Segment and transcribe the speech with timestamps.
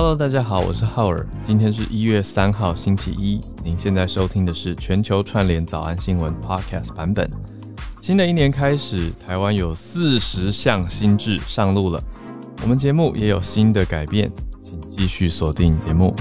[0.00, 1.26] Hello，大家好，我是浩尔。
[1.42, 3.40] 今天是一月三号，星期一。
[3.64, 7.28] 您现在收听的是全球串联早安新闻 Podcast 版本。
[8.00, 12.00] 新的一年开始，台湾有四十项新制上路了，
[12.62, 14.30] 我们节目也有新的改变，
[14.98, 16.12] 继续锁定节目。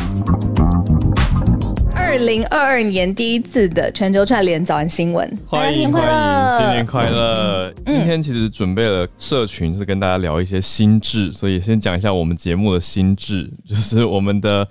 [1.95, 7.73] 二零二二年第一次的全球串联早安新闻，欢迎欢迎，新年快乐！
[7.87, 14.67] 今天其实准备了社群，是跟大家聊一些心智，所以先讲一下我们节目的心智，就是我们的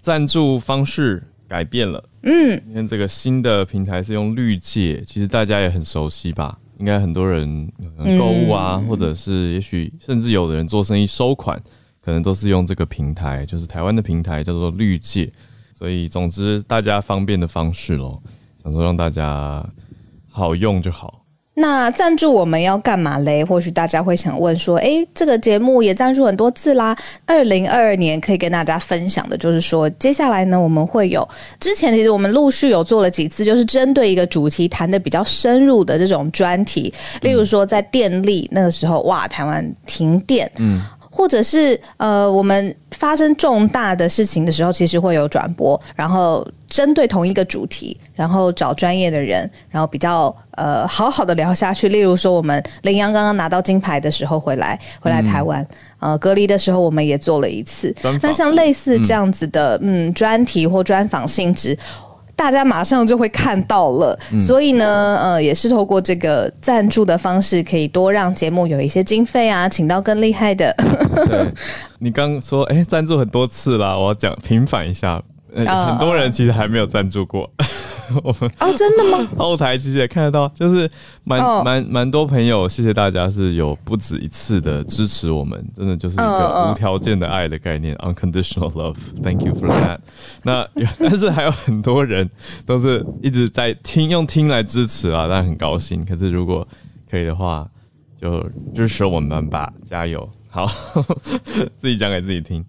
[0.00, 2.04] 赞助方式改变了。
[2.22, 6.56] 嗯，今天这个新的平台是用绿界，其实大家也很熟悉吧？
[6.78, 7.68] 应该很多人
[8.16, 11.60] 购物啊，或者是也许甚至有的人做生意收款，
[12.04, 15.30] 可能都是用这个平台，就是台湾的平台叫做绿界。
[15.78, 18.20] 所以，总之，大家方便的方式咯，
[18.62, 19.64] 想说让大家
[20.28, 21.24] 好用就好。
[21.54, 23.44] 那赞助我们要干嘛嘞？
[23.44, 26.96] 或许大家会想问说，诶，这个节目也赞助很多次啦。
[27.26, 40.80] 二零二二年可以跟大家分享的就是说，接下来呢，我们会有之前其实我们陆续有做了几次，就是针对一个主题谈的比较深入的这种专题，例如说在电力那个时候，哇，台湾停电，嗯。
[41.18, 51.88] 或者是呃，我们发生重大的事情的时候，其实会有转播，然后针对同一个主题，然后找专业的人，然后比较呃好好的聊下去。
[51.88, 55.66] 例如说，我们麟洋刚刚拿到金牌的时候回来，回来台湾，
[55.98, 57.92] 呃，隔离的时候我们也做了一次。
[58.22, 61.76] 那像类似这样子的嗯专题或专访性质。
[62.38, 70.72] 大家马上就会看到了，嗯、所以呢，呃，也是透过这个赞助的方式，可以多让节目有一些经费啊，请到更厉害的。
[71.26, 71.52] 对，
[71.98, 75.20] 你刚说，哎，赞助很多次啦，我要讲平反一下。
[75.52, 77.50] 呃、很多人其实还没有赞助过，
[78.22, 79.28] 我们哦，真的吗？
[79.38, 80.90] 后台其实也看得到，就是
[81.24, 89.98] 蛮蛮蛮多朋友，谢谢大家是有不止一次的支持我们，真的就是一个无条件的爱的概念，哦，unconditional love，thank you for that。
[90.42, 90.66] 那
[90.98, 92.28] 但是还有很多人
[92.66, 96.04] 都是一直在听，用听来支持啊，但很高兴。
[96.04, 96.66] 可是如果
[97.10, 97.68] 可以的话，
[98.20, 98.44] 就
[98.74, 100.28] 支持我们吧，加油！
[100.50, 100.66] 好，
[101.78, 102.64] 自己讲给自己听。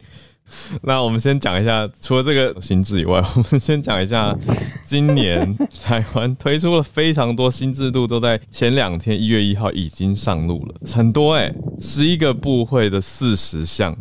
[0.84, 4.36] 那我们先讲一下，除了这个新制以外， 我们先讲一下
[4.84, 13.96] 今年 台湾推出了非常多新制度，都在前两天一月一号已经上路了，很多哎、欸，十一个部会的四十项，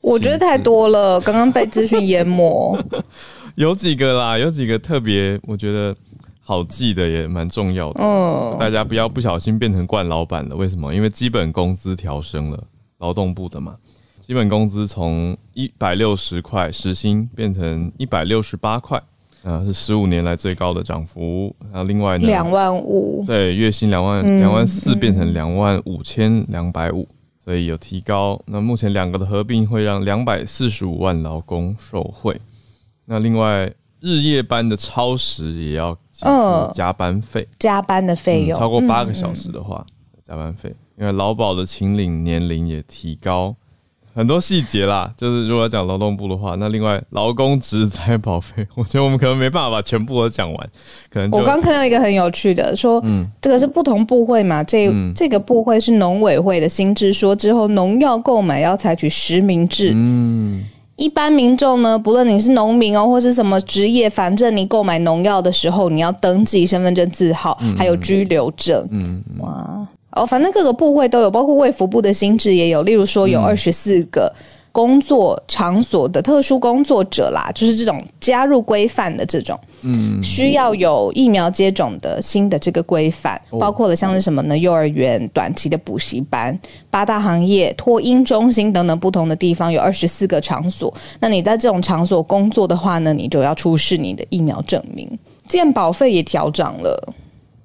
[0.00, 2.78] 我觉得太多了，刚刚被资讯淹没。
[3.56, 5.94] 有几个啦，有几个特别，我觉得
[6.40, 10.56] 好记的也蛮重要的，嗯，大家不要不小心变成惯老板了。
[10.56, 10.94] 为什么？
[10.94, 12.64] 因为基本工资调升了，
[12.98, 13.76] 劳动部的嘛。
[14.30, 18.96] 基本工资从一百六十块时薪变成一百六十八块，
[19.42, 21.52] 啊，是十五年来最高的涨幅。
[21.64, 27.08] 然后另外呢，两万五，对，月薪两万两万四变成两万五千两百五，
[27.44, 28.40] 所以有提高。
[28.46, 32.40] 那目前两个的合并会让两百四十五万劳工受惠。
[33.06, 33.68] 那另外
[33.98, 35.98] 日夜班的超时也要
[36.72, 39.84] 加班费，加班的费用、嗯、超过八个小时的话，
[40.24, 40.72] 加班费。
[40.96, 43.56] 因为劳保的请领年龄也提高。
[44.12, 50.70] 很多细节啦，就是如果要讲劳动部的话，那另外劳工职灾保费，我觉得我们可能没办法把全部都讲完。
[51.10, 59.92] 可能我刚看到一个很有趣的，说，嗯，这个是不同部会嘛，这、嗯、这个部会是农委会的新制，说之后农药购买要采取实名制。
[59.94, 60.64] 嗯，
[60.96, 68.84] 一般民众呢，不论你是农民哦，或是什么职业，反正你购买农药的时候，你要登记身份证字号，嗯、还有居留证。
[68.90, 69.86] 嗯，哇。
[70.12, 72.82] 哦，反正各个部会都有，包括卫福部的新制也有。
[72.82, 74.32] 例如说，有二十四个
[74.72, 84.58] 工作场所的特殊工作者啦，就是这种加入规范的这种，嗯，需要有疫苗接种的新的这个规范，包括了像是什么呢？
[84.58, 86.58] 幼儿园、短期的补习班、
[86.90, 90.92] 八大行业、托婴中心等等不同的地方，有二十四个场所。
[91.20, 95.08] 那你在这种场所工作的话呢，你就要出示你的疫苗证明。
[95.48, 97.14] 健保费也调涨了。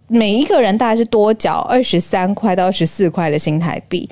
[0.07, 4.07] 每一个人大概是多缴二十三块到二十四块的新台币，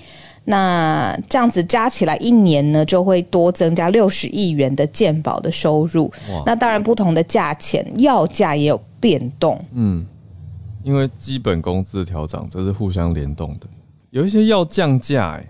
[0.45, 6.11] 那这样子加起来一年呢，就会多增加六十亿元的健保的收入。
[6.31, 9.63] 哇那当然，不同的价钱，药价也有变动。
[9.73, 10.05] 嗯，
[10.83, 13.67] 因为基本工资的调涨，这是互相联动的。
[14.09, 15.47] 有一些药降价，哎，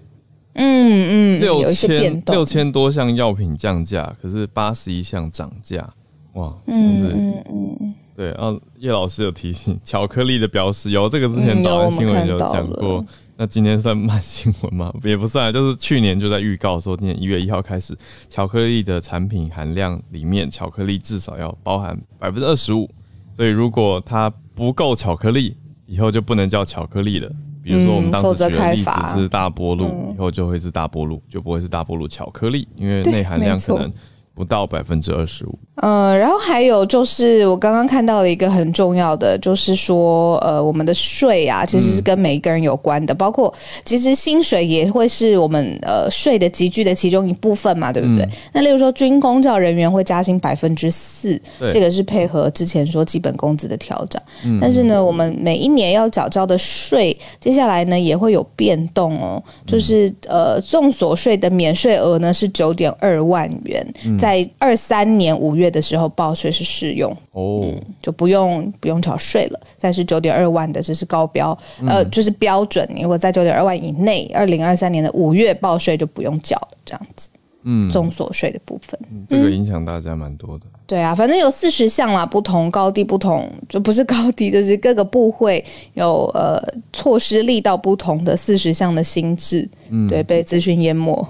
[0.56, 5.90] 嗯嗯，六千六千多项药品降价，可是八十一项涨价，
[6.34, 7.14] 哇，就是。
[7.16, 13.08] 嗯嗯对，然后叶老师有提醒，巧克力的标识有这个之前早安新闻有讲过，嗯、
[13.38, 14.94] 那今天算慢新闻吗？
[15.04, 17.98] 也不算，就是去年就在预告说，今年一月一号开始，
[18.30, 22.88] 巧克力的产品含量里面，巧克力至少要包含百分之二十五，
[23.36, 25.58] 所以如果它不够巧克力，
[25.88, 27.32] 以后就不能叫巧克力了。
[27.64, 33.92] 比如说我们当时举的例子是大波露，以后就会是大波露，就不会是大波露巧克力，因为内含量可能。
[34.36, 35.58] 不到百分之二十五。
[35.76, 43.52] 呃，然后还有就是我刚刚看到了一个很重要的，就是说，呃，我们的税啊，其实是跟每一个人有关的，嗯、包括
[43.84, 48.24] 其实薪水也会是我们呃税的集聚的其中一部分嘛，对不对？
[48.24, 51.42] 嗯、那例如说军工教人员会加薪百分之四，
[51.72, 54.22] 这个是配合之前说基本工资的调整。
[54.46, 63.86] 嗯、但是呢，我们每一年要缴交的税，接下来呢也会有变动哦，就是呃，综所税的免税额呢是九点二万元。
[64.24, 69.60] 嗯在二三年五月的时候报税是适用哦、嗯，就不用不用缴税了。
[69.80, 72.88] 但是九点二万的这是高标，嗯、呃，就是标准。
[73.02, 77.28] 如果在九点二万以内，二零二三年的五月报税就不用缴了，这样子。
[77.64, 80.66] 嗯，综所税的部分，嗯、这个影响大家蛮多的。
[80.86, 85.64] 对啊，反正有四十项啦，不同高低不同，就不是高低，就是各个部会
[85.94, 86.62] 有呃
[86.92, 89.68] 措施力道不同的四十项的新制。
[89.90, 91.28] 嗯，对，被资讯淹没。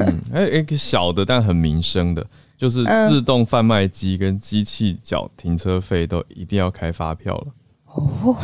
[0.00, 2.26] 嗯，还有一个小的但很民生的，
[2.58, 7.46] 就是自动贩卖机跟机器缴停车费都一定要开发票了。
[7.86, 8.36] 哦。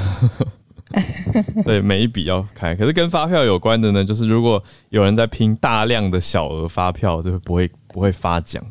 [1.65, 8.63] 对，每一笔要开，可是跟发票有关的呢，就是如果有人在拼大量的小额发票，就不会不会发奖。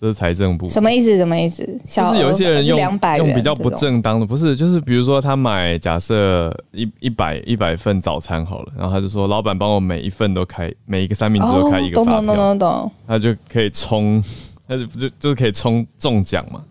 [0.00, 1.16] 这是财政部什么意思？
[1.16, 1.66] 什么意思？
[1.86, 14.22] 小就是有一些人用用比较不正当的，不是，就是比如说他买假设一一百一百份早餐好了，然后他就说老板帮我每一份都开，每一个三明治都开一个发票，懂懂懂懂，他就可以冲，
[14.68, 16.62] 他就就就是可以冲中奖嘛，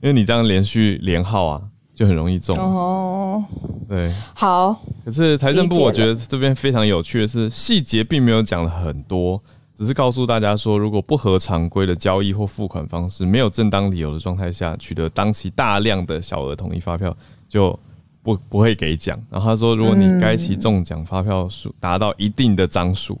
[0.00, 1.60] 因为你这样连续连号啊。
[2.00, 3.44] 就很容易中哦，
[3.86, 4.74] 对，好。
[5.04, 9.38] 可是财政部我觉得这边非常有趣的是，细节并没有讲了很多，
[9.76, 17.14] 只是告诉大家说，如果不合常规的交易或付款方式，没有正当理由的状态下取得当期大量的小额统一发票，
[17.50, 17.78] 就
[18.22, 19.22] 不不会给奖。
[19.28, 23.20] 然后他说，如果你该期中奖发票数达到一定的张数，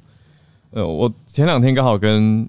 [0.70, 2.48] 呃，我前两天刚好跟。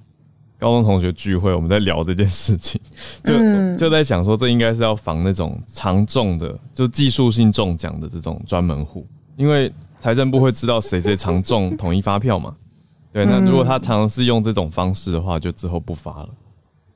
[0.62, 2.80] 高中同学聚会，我们在聊这件事情，
[3.26, 3.34] 就
[3.78, 12.56] 就在想说，这应该是要防那种常中的，就技术性中奖的这种专门户，因为财政部会知道谁谁常中统一发票嘛。
[13.12, 16.30] 对，那如果他尝试用这种方式的话，就之后不发了，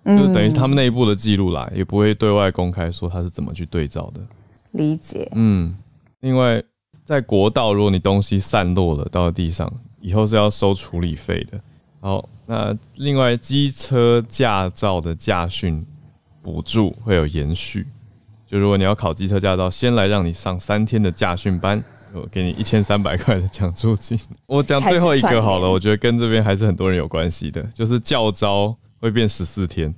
[0.05, 4.21] 就等于是他们内部的记录啦，也不会对外公开说他是怎么去对照的。
[4.73, 5.27] 理解。
[5.33, 5.75] 嗯，
[6.19, 6.61] 另外，
[7.03, 11.59] 在国道，如果你东西散落了到地上，以后是要收处理费的。
[11.99, 12.29] 好。
[12.47, 15.83] 那另外，机车驾照的驾训
[16.41, 17.85] 补助会有延续。
[18.45, 21.83] 就如果你要考机车驾照，先来让你上三天的驾训班，
[22.13, 24.17] 我给你一千三百块的奖助金。
[24.45, 29.93] 我讲最后一个好了，我觉得跟这边还是很多人有关系的，就是教招会变十四天。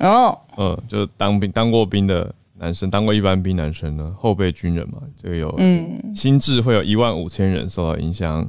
[0.00, 8.44] 哦，嗯，就当兵当过兵的男生，当过一般兵男生呢，后备军人嘛，这个有嗯，新制会有一万五千人受到影响，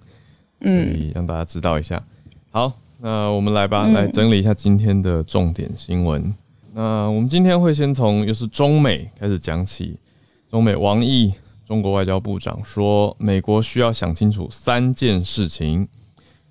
[0.62, 2.04] 嗯，让大家知道一下。
[2.50, 2.74] 好。
[3.06, 6.22] 那我们来吧，来整理一下今天的重点新闻。
[6.22, 6.36] 嗯、
[6.74, 10.00] 那我们今天会先从又是中美开始讲起。
[10.50, 11.34] 中美王毅，
[11.68, 15.86] 中国外交部长说，美国需要想清楚三件事情。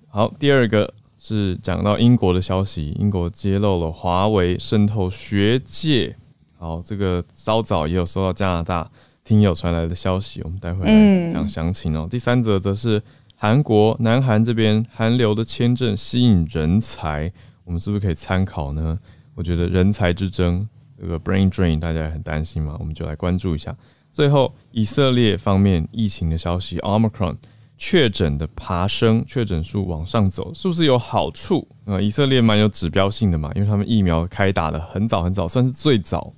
[0.07, 6.15] 好，第二个是讲到英国的消息，英国揭露了华为渗透学界。
[6.59, 8.87] 好，这个稍早也有收到加拿大
[9.23, 12.01] 听友传来的消息，我们待会来讲详情哦。
[12.05, 13.01] 嗯、第三则则是。
[13.43, 17.29] 韩国、南韩这边韩流的签证吸引人才，
[17.65, 18.97] 我们是不是可以参考呢？
[19.35, 20.65] 我觉得人才之争，
[20.97, 23.75] 这个 brain drain 大家也很担心嘛，我们就来关注一下。
[24.13, 27.35] 最后，以色列方面疫情的消息，Omicron
[27.77, 31.67] 确诊的爬升，确诊数往上走，是不是有好处？
[31.83, 36.33] 啊，以色列蛮有指标性的嘛，因为他们疫苗开打的很早很早，算是最早。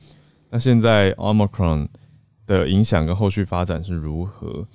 [0.49, 1.87] 那现在 Omicron
[2.47, 4.67] 的影响跟后续发展是如何？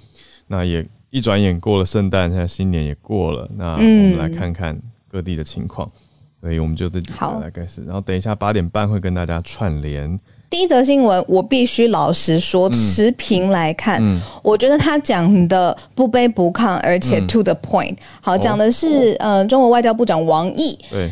[0.47, 0.89] 那也。
[1.11, 5.87] 一转眼过了圣诞，现在新年也过了，那我们来看看各地的情况。
[5.89, 6.01] 嗯、
[6.41, 10.19] 所以我们就这几个来开始，然后等一下八点半会跟大家串联。
[10.49, 17.97] 第一则新闻，我必须老实说，持平来看，嗯、我觉得他讲的不卑不亢，而且 to the point。
[18.21, 20.79] 好，讲的是、哦、呃，中国外交部长王毅。
[20.91, 21.11] 对，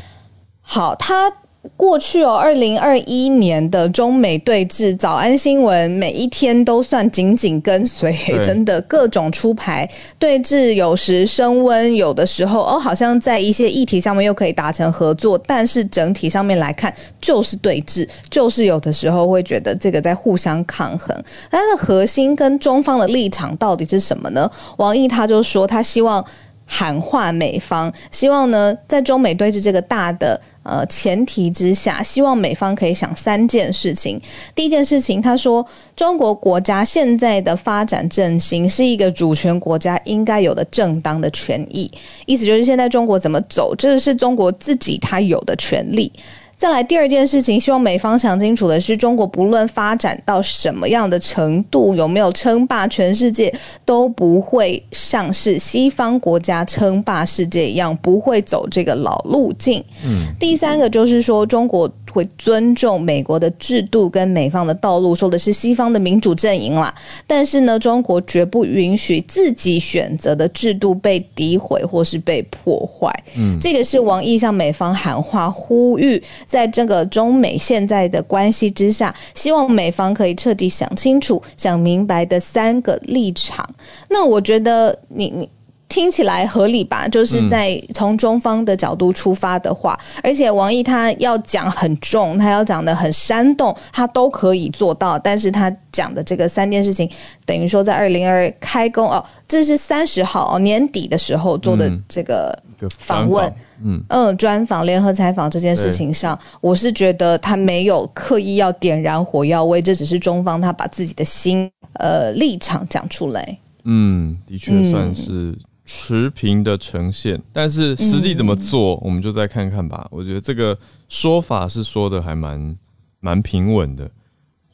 [0.61, 1.33] 好，他。
[1.77, 21.17] 过去哦，二零二一年的中美对峙，早安新闻每一天都算紧紧跟随，真的各种出牌对峙，有时升温，有的时候哦，好像在一些议题上面又可以达成合作，但是整体上面来看就是对峙，就是有的时候会觉得这个在互相抗衡。
[21.51, 24.51] 它的核心跟中方的立场到底是什么呢？
[24.79, 26.25] 王毅他就说，他希望。
[26.71, 34.21] 喊话美方，希望呢，在中美对峙这个大的呃前提之下，希望美方可以想三件事情。
[34.55, 41.91] 第一件事情，他说，中国国家现在的发展振兴是一个主权国家应该有的正当的权益，
[42.27, 46.13] 意思就是现在中国怎么走，这是中国自己他有的权利。
[46.59, 59.83] 再来第二件事情，希望美方想清楚的是，中国不论发展到什么样的程度，有没有称霸全世界，都不会像是西方国家称霸世界一样，不会走这个老路径。
[60.05, 61.89] 嗯，第三个就是说，中国。
[62.19, 66.93] 会尊重美国的制度跟美方的道路，说的是西方的民主阵营啦。
[67.29, 73.09] 但是呢，中国绝不允许自己选择的制度被诋毁或是被破坏。
[73.37, 83.65] 嗯，这个是王毅向美方喊话，呼吁在这个中美现在的关系之下，希望美方可以彻底想清楚、想明白的三个立场。
[84.09, 85.49] 那我觉得你你。
[85.89, 87.09] 听起来合理吧？
[87.09, 95.19] 就是在从中方的角度出发的话，嗯、而且王毅他要讲很重，他要讲的很煽动，他都可以做到。
[95.19, 97.11] 但是他讲的这个三件事情，
[97.47, 102.57] 等于说在二零二二开工哦，这是三十号、哦、年底的时候做的这个
[102.91, 103.51] 访问，
[103.83, 113.59] 嗯嗯，专访联合采访这件事情上，我是觉得他没有刻意要点燃火药味，这只是中方他把自己的心呃立场讲出来。
[113.85, 115.59] 嗯，的确算是、嗯。
[115.91, 120.07] 持平的呈现，但是实际怎么做，我们就再看看吧。
[120.11, 120.79] 我觉得这个
[121.09, 122.77] 说法是说的还蛮
[123.21, 124.09] 蛮平稳的，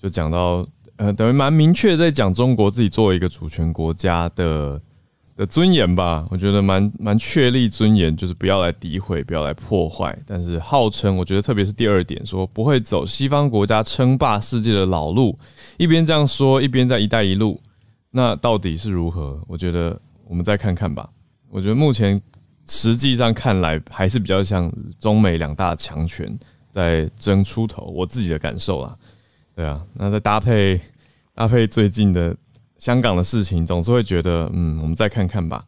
[0.03, 0.67] 就讲到
[0.97, 4.81] 呃，等于蛮明确在讲中国自己作为一个主权国家的
[5.37, 6.27] 的尊严吧。
[6.31, 10.19] 我觉得蛮蛮确立尊严，就是不要来诋毁，不要来破坏。
[10.27, 15.39] 但是号称，我觉得特别是第二点，说不会走西方国家称霸世界的老路，
[15.77, 17.61] 一边这样说，一边在“一带一路”，
[18.11, 19.41] 那到底是如何？
[19.47, 19.97] 我觉得。
[20.27, 21.09] 我们再看看吧。
[21.49, 22.21] 我觉得目前
[22.67, 26.37] 实际上看来还是比较像中美两大强权
[26.71, 28.97] 在争出头，我自己的感受啦。
[29.55, 30.81] 对啊，那再搭配
[31.35, 32.37] 搭配最近的
[32.79, 35.65] 香港的事情，总是会觉得，嗯，我们再看看吧。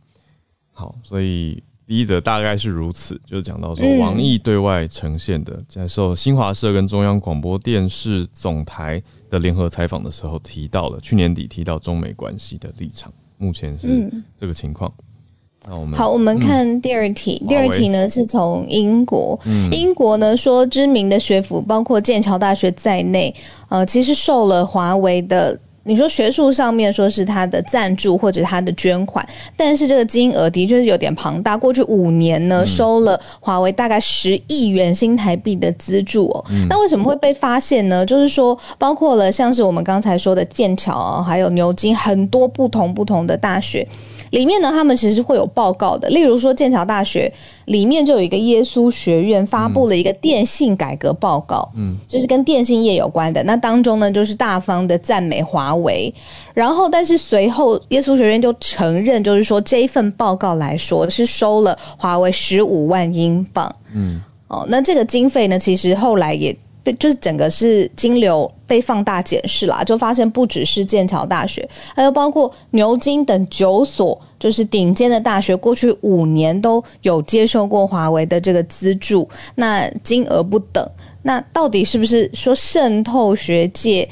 [0.73, 13.13] 好，所以第一则大概是如此，就是讲到说王毅对外呈现的，在受新华社跟中央广播电视总台的联合采访的时候，提到了去年底提到中美关系的立场。
[13.39, 14.93] 目前是这个情况。
[14.99, 17.39] 嗯、那我们好，我们看第二题。
[17.43, 23.35] 嗯、第二题呢是从英国，嗯、英国呢说知名的学府，包括剑桥大学在内，
[23.69, 25.59] 呃，其实受了华为的。
[25.87, 29.27] 你说学术上面说是他的赞助或者他的捐款，
[29.57, 31.57] 但是这个金额的确是有点庞大。
[31.57, 36.45] 过去五年呢，收了华为大概十亿元新台币的资助哦。
[36.69, 38.05] 那为什么会被发现呢？
[38.05, 43.87] 就是说，包括了像是我们刚才说的剑桥啊，还有牛津很多不同不同的大学。
[44.31, 46.09] 里面呢，他们其实会有报告的。
[46.09, 47.33] 例如说，剑桥大学
[47.67, 53.43] 里面就有一个耶稣学院发布了一个电信改革报告，嗯，就是跟电信业有关的。
[53.45, 56.13] 那当中呢，就是大方的赞美华为。
[56.55, 66.57] 然后，但是随后耶稣学院就承认，就是说这一份报告来说是收了华为十五万英镑，嗯，哦，那这个经费呢，其实后来也。
[66.95, 80.85] 就是整个是金流被放大检视啦，就发现不只是剑桥大学，还有包括牛津等九所，就是顶尖的大学，过去五年都有接受过华为的这个资助，那金额不等，
[81.23, 84.09] 那到底是不是说渗透学界？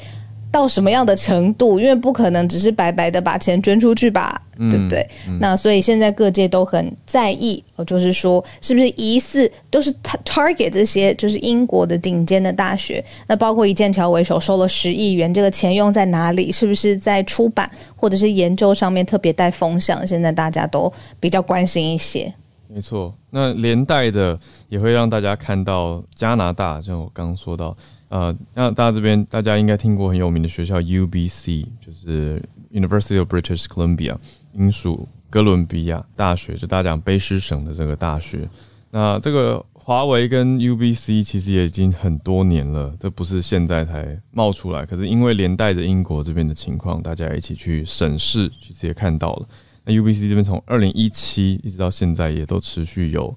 [0.55, 1.77] 到什么样的程度？
[1.77, 5.05] 因为不可能只是白白的把钱捐出去吧，嗯、对不对？
[5.27, 9.93] 嗯、那所以现在各界都很在意，就是说是不是疑似都是
[10.23, 13.03] target 这些就是英国的顶尖的大学？
[13.27, 16.49] 那包括以剑桥为首收了十亿元，这个钱用在哪里？
[16.53, 20.07] 是不是在出版或者是研究上面特别带风向？
[20.07, 22.33] 现在大家都比较关心一些。
[22.69, 27.75] 没错，那连带的也会让大家看到加拿大，像我刚刚说到。
[28.09, 34.15] 呃，那大家这边大家应该听过很有名的学校 UBC，就是 University of British Columbia，
[34.53, 38.47] 英属哥伦比亚大学，就大家讲卑诗省的这个大学。
[38.91, 44.85] 那这个华为跟 UBC 其实也已经很多年了，这不是现在才冒出来。
[44.85, 49.47] 可是因为连带着英国这边的情况，大家一起去审视，其实也看到了。
[49.83, 53.35] 那 UBC 这边从二零一七一直到现在，也都持续有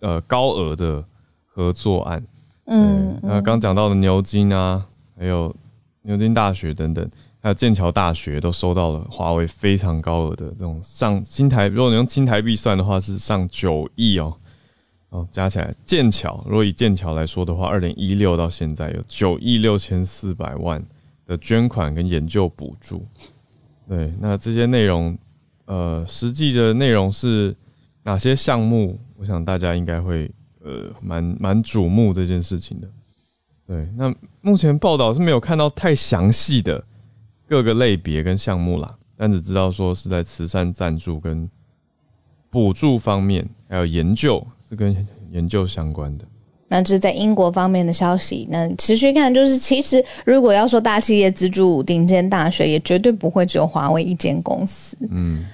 [0.00, 1.04] 呃高额的
[1.44, 2.22] 合作案。
[2.66, 4.86] 嗯，那刚讲到的牛津啊，
[5.18, 5.54] 还有
[6.02, 7.08] 牛津大学等等，
[7.40, 14.36] 还有剑桥大学都收到了华为非常高额的这种上新台，如果你用新台币算的话，是上九亿哦，
[15.10, 20.84] 哦，加起来剑桥，如果以剑桥来说的话，二零一六到现在有九亿六千四百万
[21.26, 23.06] 的捐款跟研究补助。
[23.88, 25.16] 对，那这些内容，
[25.66, 27.54] 呃，实际的内容是。
[28.06, 28.96] 哪些项目？
[29.16, 30.30] 我想大家应该会
[30.66, 32.88] 呃蛮蛮瞩目这件事情的。
[33.66, 36.82] 对，那目前报道是没有看到太详细的
[37.48, 41.48] 各个类别跟项目啦，但只知道说是在慈善赞助跟
[42.50, 46.24] 补助方面，还有研究是跟研究相关的。
[46.68, 48.48] 那这是在英国方面的消息。
[48.50, 54.96] 那持续看，就是其实如果要说大企业资助顶尖大学，也绝对不会只有华为一间公司。
[55.10, 55.44] 嗯。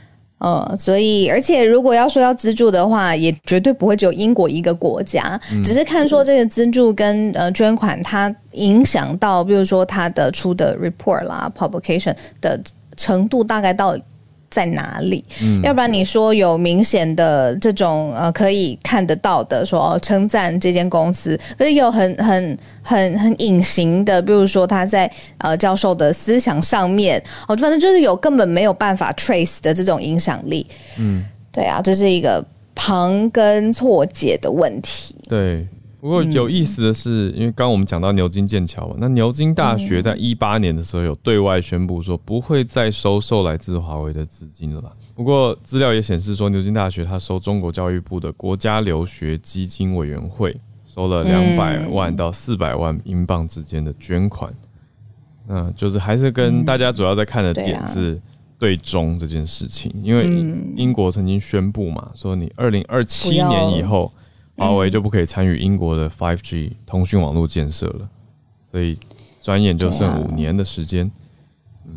[0.43, 12.61] 呃，所以，而且如果要说要资助的话，也绝对不会只有英国一个国家，嗯、只是看说这个资助跟呃捐款，它影响到，比如说它的出的 report 啦，publication 的
[12.97, 13.97] 程度大概到。
[14.53, 15.25] 在哪里？
[15.43, 27.19] 嗯，要不然你说有明显的这种呃可以看得到的说称赞这间公司，可是有很很很很隐形的，比如说他在呃教授的思想上面，
[27.49, 30.67] 哦，反正就是有根本没有办法 trace 的这种影响力。
[30.99, 32.45] 嗯，对啊，这是一个
[32.75, 35.17] 旁根错解的问题。
[35.27, 35.67] 对。
[36.03, 44.91] 不过有意思的是，因为刚刚我们讲到牛津、剑桥嘛，那牛津大学在一八年的时候有对外宣布说不会再收受来自华为的资金了吧？
[45.15, 50.53] 不过资料也显示说，牛津大学它收中国教育部的国家留学基金委员会
[50.85, 54.53] 收了两百万到四百万英镑之间的捐款，
[55.47, 58.21] 嗯，就是还是跟大家主要在看的点是
[58.59, 60.25] 对中这件事情，因为
[60.75, 64.13] 英国曾经宣布嘛，说你二零二七年以后。
[64.57, 68.09] 华为就不可以参与英国的 5G 通讯网络建设了，
[68.71, 68.99] 所以
[69.43, 71.11] 转眼就剩五年的时间。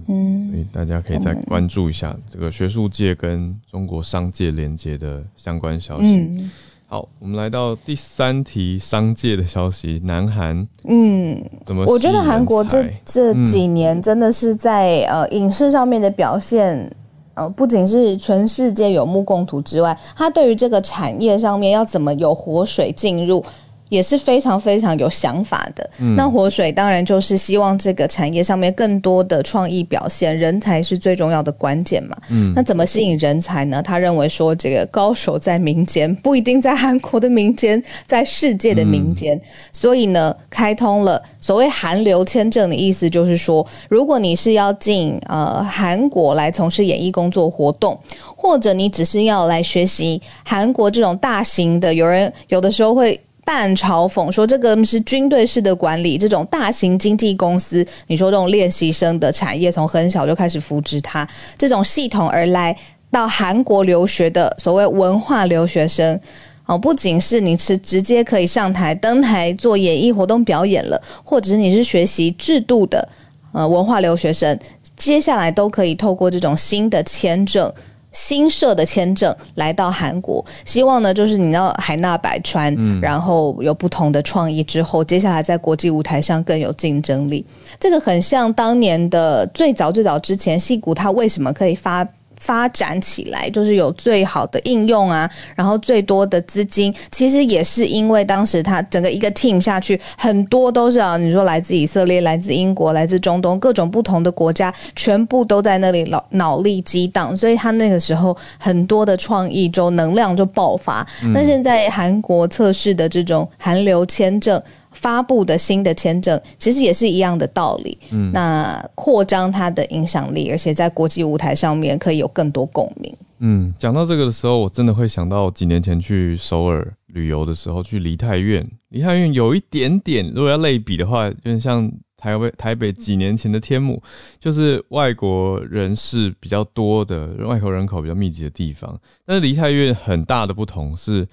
[0.08, 6.16] 嗯，所以大家可以再关注一下这个学术界跟中国商界连接的相关消息。
[6.16, 6.50] 嗯，
[6.88, 10.68] 好，我们来到第三题商界的消息，南韩。
[10.86, 11.86] 嗯，怎么？
[11.86, 16.92] 我觉得韩国这这几年真的是在呃影视上面的表现。
[17.36, 23.44] 呃，不仅是全世界有目共睹之外，它对于这个产业上面要怎么有活水进入，
[23.90, 25.90] 也是非常非常有想法的。
[26.00, 32.18] 嗯、那活水当然就是希望这个产业上面更多的创意表现，人才是最重要的关键嘛。
[32.30, 33.82] 嗯，那怎么吸引人才呢？
[33.82, 39.38] 他认为说，这个高手在民间，不一定在韩国的民间，在世界的民间。
[39.38, 47.98] 嗯、所以呢，开通了所谓韩流签证的意思，就是说，如果你是要进呃韩国来从事演艺工作活动，
[48.36, 53.20] 或者你只是要来学习韩国这种大型的，有人有的时候会。
[53.46, 62.76] 半嘲讽说：“这个是军队式的管理，这种大型经纪公司，你说这种练习生的产业，从很小就开始扶植他，这种系统而来
[63.12, 66.20] 到韩国留学的所谓文化留学生，
[66.66, 73.08] 哦，不仅是你是直接可以上台登台做演艺活动表演了，或者是你是学习制度的
[73.52, 74.60] 呃文化留学生，
[74.98, 77.72] 接下来都可以透过这种新的签证。”
[78.16, 87.46] 新设的签证来到韩国，希望呢就是你要海纳百川，嗯、然后有不同的创意之后，接下来在国际舞台上更有竞争力。
[87.80, 92.08] 这个很像当年的最早最早之前，戏骨他为什么可以发？
[92.40, 111.06] 发展起来就是有最好的应用啊，然后最多的资金，其实也是因为当时他整个一个 team 下去，很多都是啊，你说来自以色列、来自英国、来自中东各种不同的国家，全部都在那里脑脑力激荡，所以他那个时候很多的创意就能量就爆发。
[111.34, 114.62] 那、嗯、现在韩国测试的这种韩流签证。
[115.06, 123.16] 发布的新的签证其实也是一样的道理，嗯，那扩张它的影响力，而且在国际舞台上面可以有更多共鸣。
[123.38, 128.68] 嗯，讲到这个的时候，我真的会想到几年前去首尔旅游的时候，去梨泰院。
[128.90, 131.88] 梨泰院有一点点，如果要类比的话，有点像
[132.18, 134.02] 台北台北几年前的天母，
[134.40, 139.00] 就是外国人士比较多的外国人口比较密集的地方。
[139.24, 141.28] 但是梨泰院很大的不同是，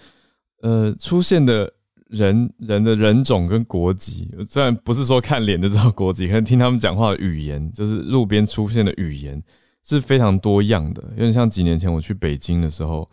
[0.60, 1.72] 呃，出现的。
[2.12, 9.42] 人人的人种跟国籍，虽然不是说看脸就知道国籍，可是听他们讲话的语言，就是路边出现的语言
[9.82, 11.02] 是非常多样的。
[11.12, 13.08] 有点像几年前我去北京的时候，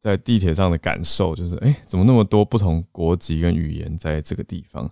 [0.00, 4.90] 在地铁上的感受，就是哎、怎么那么多不同国籍跟语言在这个地方？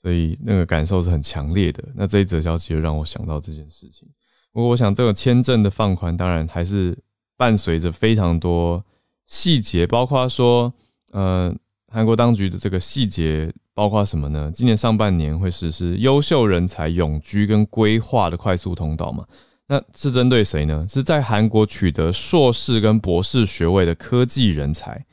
[0.00, 1.82] 所以那个感受是很强烈的。
[1.96, 4.08] 那这一则消息就让我想到这件事情。
[4.52, 6.96] 不过我想，这个签证的放宽，当然还是
[7.36, 8.84] 伴随着非常多
[9.26, 10.72] 细节，包括说，
[11.10, 11.52] 呃。
[11.94, 14.50] 韩国当局的这个细节包括什么呢？
[14.52, 19.24] 今年上半年会实施优秀人才永居跟规划的快速通道嘛？
[19.68, 20.84] 那是针对谁呢？
[20.90, 25.06] 是在韩国取得硕士跟博士学位的科技人才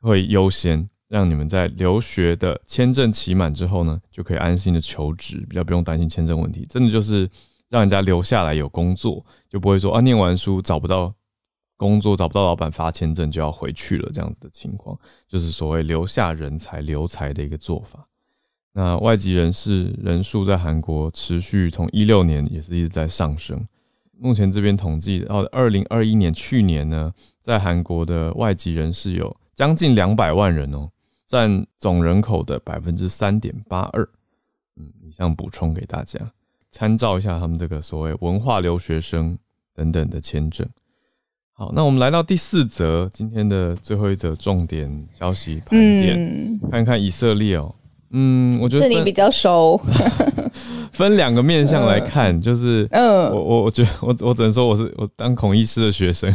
[0.00, 6.66] 会优先，让你们在留学的签证期满之后呢，就可以安心的求职，比较不用担心签证问题。
[6.70, 7.28] 真的就是
[7.68, 11.14] 让人家留下来有工作，就不会说啊，念完书找不到
[11.76, 18.06] 工作找不到老板发签证就要回去了，这样子的情况，就是所谓留下人才留才的一个做法。
[18.72, 23.66] 那外籍人士人数在韩国持续从一六年也是一直在上升。
[24.18, 30.88] 目前这边统计到二零二一年去年呢，在韩国的外籍人士有将近两百万人哦，
[31.26, 34.08] 占总人口的百分之三点八二。
[34.76, 36.18] 嗯，以上补充给大家
[36.70, 39.38] 参照一下他们这个所谓文化留学生
[39.72, 40.68] 等等的签证。
[41.56, 47.72] 好，那我们来到第四则今天的最后一则重点消息盘点，嗯、看看以色列哦。
[48.10, 49.80] 嗯，我觉得这里比较熟。
[50.92, 56.34] 分两个面向来看，就是嗯，我我我觉得我我只能说我是我当孔医师的学生，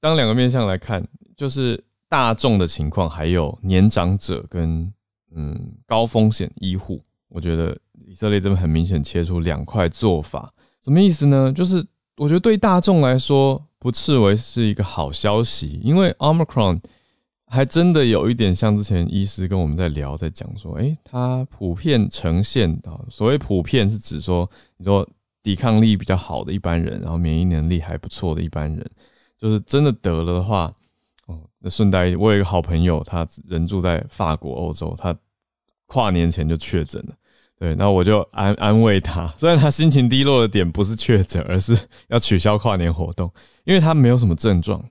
[0.00, 4.92] 当两个面向来看，就是大众的情况，还有年长者跟
[5.36, 10.52] 嗯高风险医护，我觉得以色列这边很明显切出两块做法，
[10.84, 11.52] 什么意思呢？
[11.52, 11.86] 就是
[12.16, 13.64] 我觉得对大众来说。
[13.80, 16.80] 不视为是一个好消息，因为 Omicron
[17.46, 25.08] 还真的有一点像之前医师跟我们在聊，在讲说，诶，它普遍呈现啊，所谓普遍是指说，你说
[25.42, 28.88] 抵抗力比较好的一般人，然后免疫能力还不错的一般人，
[29.38, 30.72] 就是真的得了的话，
[31.26, 35.16] 哦，那顺带我有一个好朋友，他人住在法国、欧洲，他
[35.86, 37.14] 跨年前就确诊了。
[37.60, 43.30] 对，那我就安安慰他， 虽然他心情低落的点不是确诊，而是要取消跨年活动，
[43.64, 44.82] 因为他没有什么症状。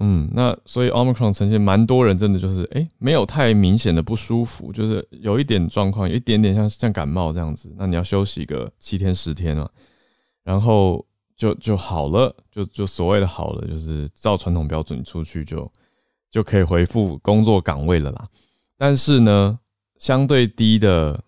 [0.00, 7.74] 嗯，那所以 Omicron 呈现蛮多人真的就是，哎、没有太明显的不舒服，就是有一点状况，有一点点像像感冒这样子。
[7.76, 9.68] 那你要休息个七天十天嘛，
[10.44, 11.04] 然后
[11.36, 15.68] 就就好了，就就所谓的好了，就是照传统标准出去就
[16.30, 18.28] 就可以回复工作岗位了啦。
[18.76, 19.58] 但是呢，
[19.98, 21.20] 相对低的。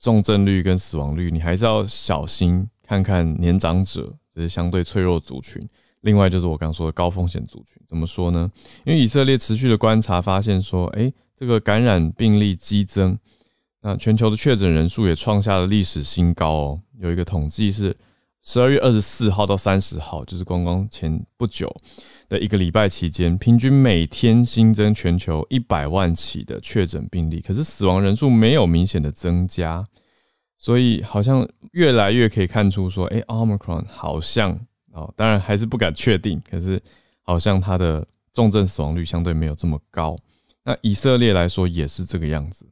[0.00, 5.60] 重症率跟死亡率，你还是要小心看看年长者这些相对脆弱族群。
[6.02, 8.50] 另外就是我刚说的高风险族群，怎么说呢？
[8.84, 13.18] 因为以色列持续的观察发现说，哎，这个感染病例激增，
[13.82, 16.80] 那全球的确诊人数也创下了历史新高哦。
[17.00, 17.96] 有一个统计是
[18.44, 21.74] 十二月二十四号到三十号，就是刚刚前不久。
[22.28, 29.82] 的一个礼拜期间，平均每天新增全球一百万起的确诊病例，可是死亡人数没有明显的增加，
[30.58, 34.60] 所以好像越来越可以看出说，哎，Omicron 好像
[34.92, 36.78] 哦，当然还是不敢确定，可是
[37.22, 40.14] 好像它的重症死亡率相对没有这么高。
[40.62, 42.68] 那以色列来说也是这个样子，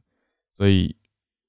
[0.53, 0.95] 所以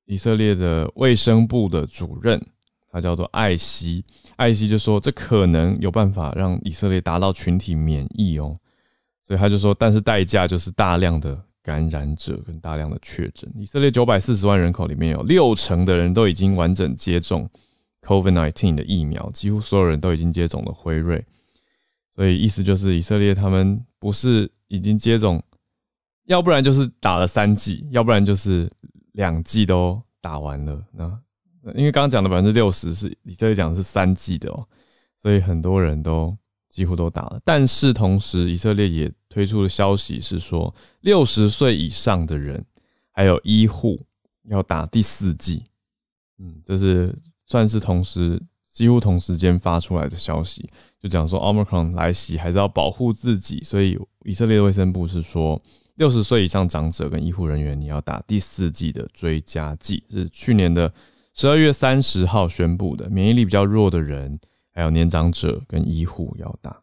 [0.06, 2.42] 以色列的卫生部的主任。
[2.90, 4.04] 他叫做艾希，
[4.36, 8.58] 艾希就说这可能有办法让以色列达到群体免疫哦，
[9.22, 13.52] 所以他就说，但是代价就是大量的感染者跟大量的确诊。
[13.54, 17.48] 以色列九百四十万人口里面有六成的人都已经完整接种
[18.02, 21.22] COVID-19 的疫苗，几乎所有人都已经接种了辉瑞，
[22.10, 25.42] 所以意思就是以色列他们不是已经接种，
[26.24, 28.70] 要不然就是打了三剂，要不然就是
[29.12, 31.20] 两剂都打完了那。
[31.74, 34.66] 因为刚刚讲的百分之六十是以色列讲的是三剂的哦，
[35.16, 36.36] 所以很多人都
[36.68, 37.40] 几乎都打了。
[37.44, 42.64] 但是同时，以色列也推出的消息是说，六十岁以上的人
[43.10, 44.04] 还有医护
[44.44, 45.64] 要打第四剂。
[46.38, 47.14] 嗯，这是
[47.46, 50.68] 算是同时几乎同时间发出来的消息，
[51.00, 53.62] 就讲说 Omicron 来袭还是要保护自己。
[53.64, 55.60] 所以以色列卫生部是说，
[55.96, 60.92] 六十岁以上长者跟医护人员你要打第四季的追加剂，是去年的。
[61.40, 64.40] 十二月三十号宣布的，免疫力比较弱的人，
[64.74, 66.76] 还有年长者跟医护要打。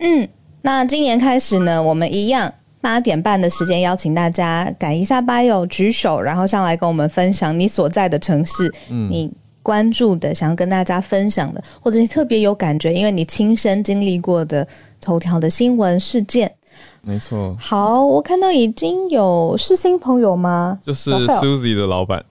[0.00, 0.28] 嗯，
[0.60, 14.68] 那今年开始呢，我们一样八点半的时间邀请大家改一下 bio 举手，然后上来跟我们分享你所在的城市，嗯，你关注的，想要跟大家分享的，或者你特别有感觉，因为你亲身经历过的
[15.00, 16.54] 头条的新闻事件。
[17.04, 20.78] 没错，好，我看到已经有是新朋友吗？
[20.86, 22.24] 就是 Susie 的老板。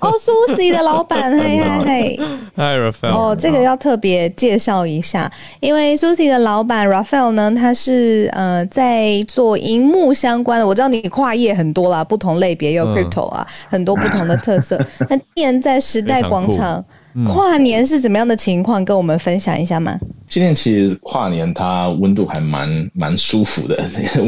[0.00, 2.20] 哦，Susie 的老板， 嘿嘿嘿
[2.54, 5.30] ，Hi Raphael，哦，这个要特别介绍一下，
[5.60, 14.78] 因为 Susie 的老板 Raphael 呢，他是呃在做荧幕相关的，我知道你跨业很多啦，不同类别有 Crypto 啊，嗯、很多不同的特色。
[15.08, 16.84] 那今年在时代广场。
[17.26, 18.84] 跨年是怎么样的情况？
[18.84, 19.98] 跟我们分享一下吗？
[20.28, 23.84] 今年其实跨年它温度还蛮蛮舒服的。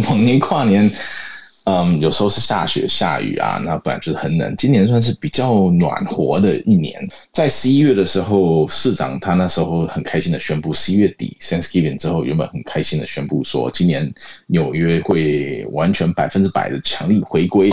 [0.08, 0.90] 往年跨年，
[1.64, 4.52] 嗯，有时候是下雪下雨啊，那不然就是很冷。
[4.56, 7.00] 今年算是比较暖和的一年。
[7.32, 14.12] 在十一月的时候，市长他那时候很开心的宣布，十一月底 Thanksgiving 之后，原本很开心的宣布说，今年
[14.48, 17.70] 纽约会完全百分之百的强力回归。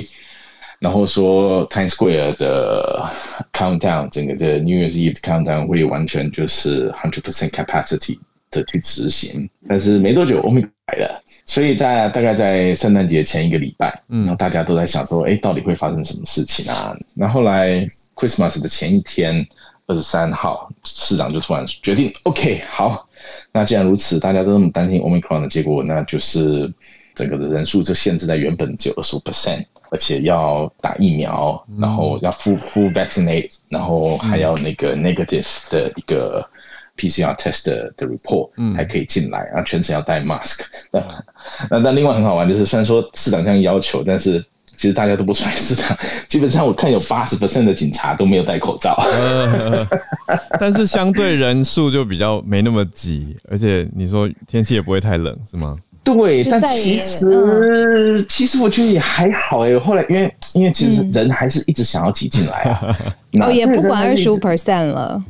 [0.79, 3.05] 然后说 Times Square 的
[3.51, 8.17] countdown，整个的 New Year's Eve countdown 会完全就是 hundred percent capacity，
[8.49, 9.49] 的去执行。
[9.67, 16.97] 但是没多久，Omicron 来了，所以在大概在圣诞节前一个礼拜，嗯，然后大家都在想说，哎，到底会发生什么事情啊？
[17.13, 19.45] 那后后来 Christmas 的前一天，
[19.87, 23.07] 二十三号，市长就突然决定，OK，好，
[23.51, 26.73] 那既然如此，大家都那么担心 Omicron 的结果，那就是
[27.15, 29.65] 整个的人数就限制在原本只有二十五 percent。
[29.91, 36.47] 而且要打疫苗，然后要 full full vaccinate，然后还要那个 negative 的一个
[36.97, 40.61] PCR test 的 report，嗯，还可以进来，然后全程要戴 mask。
[40.91, 41.01] 那
[41.69, 45.97] 那但另外很好玩，就是虽然说市长这样要求，但是其实大家都不出来市长。
[46.27, 48.95] 基本上我看有八十 percent 的警察都没有戴口罩。
[49.01, 49.87] 呃，
[50.59, 55.75] 但是相对人数就比较没那么挤，而且你说天气也不会太冷，是吗？
[56.03, 59.79] 对，但其实、嗯、其实我觉得也还好哎。
[59.79, 62.97] 后来因为因为其实人还是一直想要挤进来啊，
[63.33, 65.23] 嗯、哦，也不管二十五 percent 了。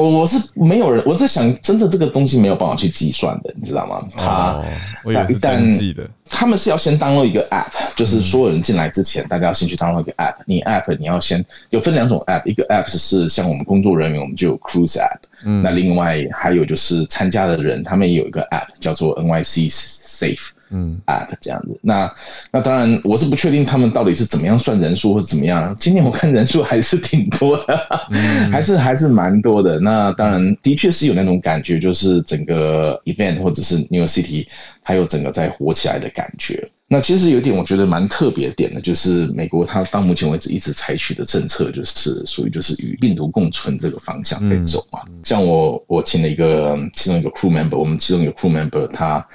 [0.00, 4.02] 我我是没有人，我在想，真的这个东西没有办法去计算的，你知道吗？
[4.16, 4.64] 他、哦、
[5.04, 10.34] 我也是登记的，他们是要先 download 一个 app，就是所有人进来之前，嗯、大家要先去 download 一个 app。
[10.46, 20.50] 你 app 你要先有分两种 app，一个 app 是像我们工作人员，我们就有 cruise app，嗯，那另外还有就是参加的人，他们也有一个 app 叫做 NYC Safe。
[20.70, 22.10] 嗯，app 这样子，那
[22.52, 25.76] 那当然我是不确定他们到底是怎么样算人数或者怎么样。
[25.80, 29.80] 今年我看人数还是挺多的，嗯、 还是还是蛮多的。
[29.80, 34.46] 那当然的确是有那种感觉，就是整个 event 或者是 New York City
[34.82, 36.68] 还有整个在火起来的感觉。
[36.86, 45.00] 那其实有一点我觉得蛮特别点的，就是美国它到目前为止一直采取的政策，就是属于就是与病毒共存这个方向在走嘛。
[45.06, 49.26] 嗯、像我我请了一个其中一个 crew member，我们其中一个 crew member 他。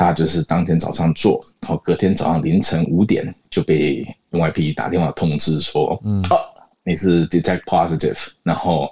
[0.00, 6.40] 他就是当天早上做，然后隔天早上凌晨五点就被 NYPD 打电话通知说，嗯，哦，
[6.84, 8.88] 你是 detect positive，然后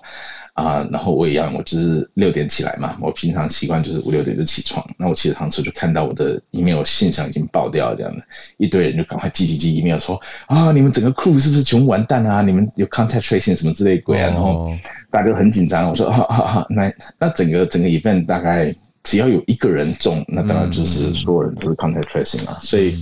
[0.52, 8.22] 啊，然后我一样，我就是六点起来嘛，我平常习惯就是五六点就起床，那我骑着趟车就看到我的 email 信箱已经爆掉了，这样的，
[8.58, 12.42] 一堆人就赶快寄寄寄 email 说，啊，你们整个 crew 是不是全完蛋啊？
[12.42, 14.28] 你们有 contact tracing 什么之类鬼啊？
[14.28, 14.70] 然后
[15.10, 18.74] 大家都很紧张，我说，好好好，那那整个整个 event 大概。
[19.08, 22.52] 只要有一个人中，那当然就是所有人都是 contact tracing 嘛。
[22.52, 22.94] 嗯、所以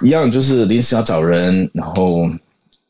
[0.00, 2.22] 一样就是临时要找人，然后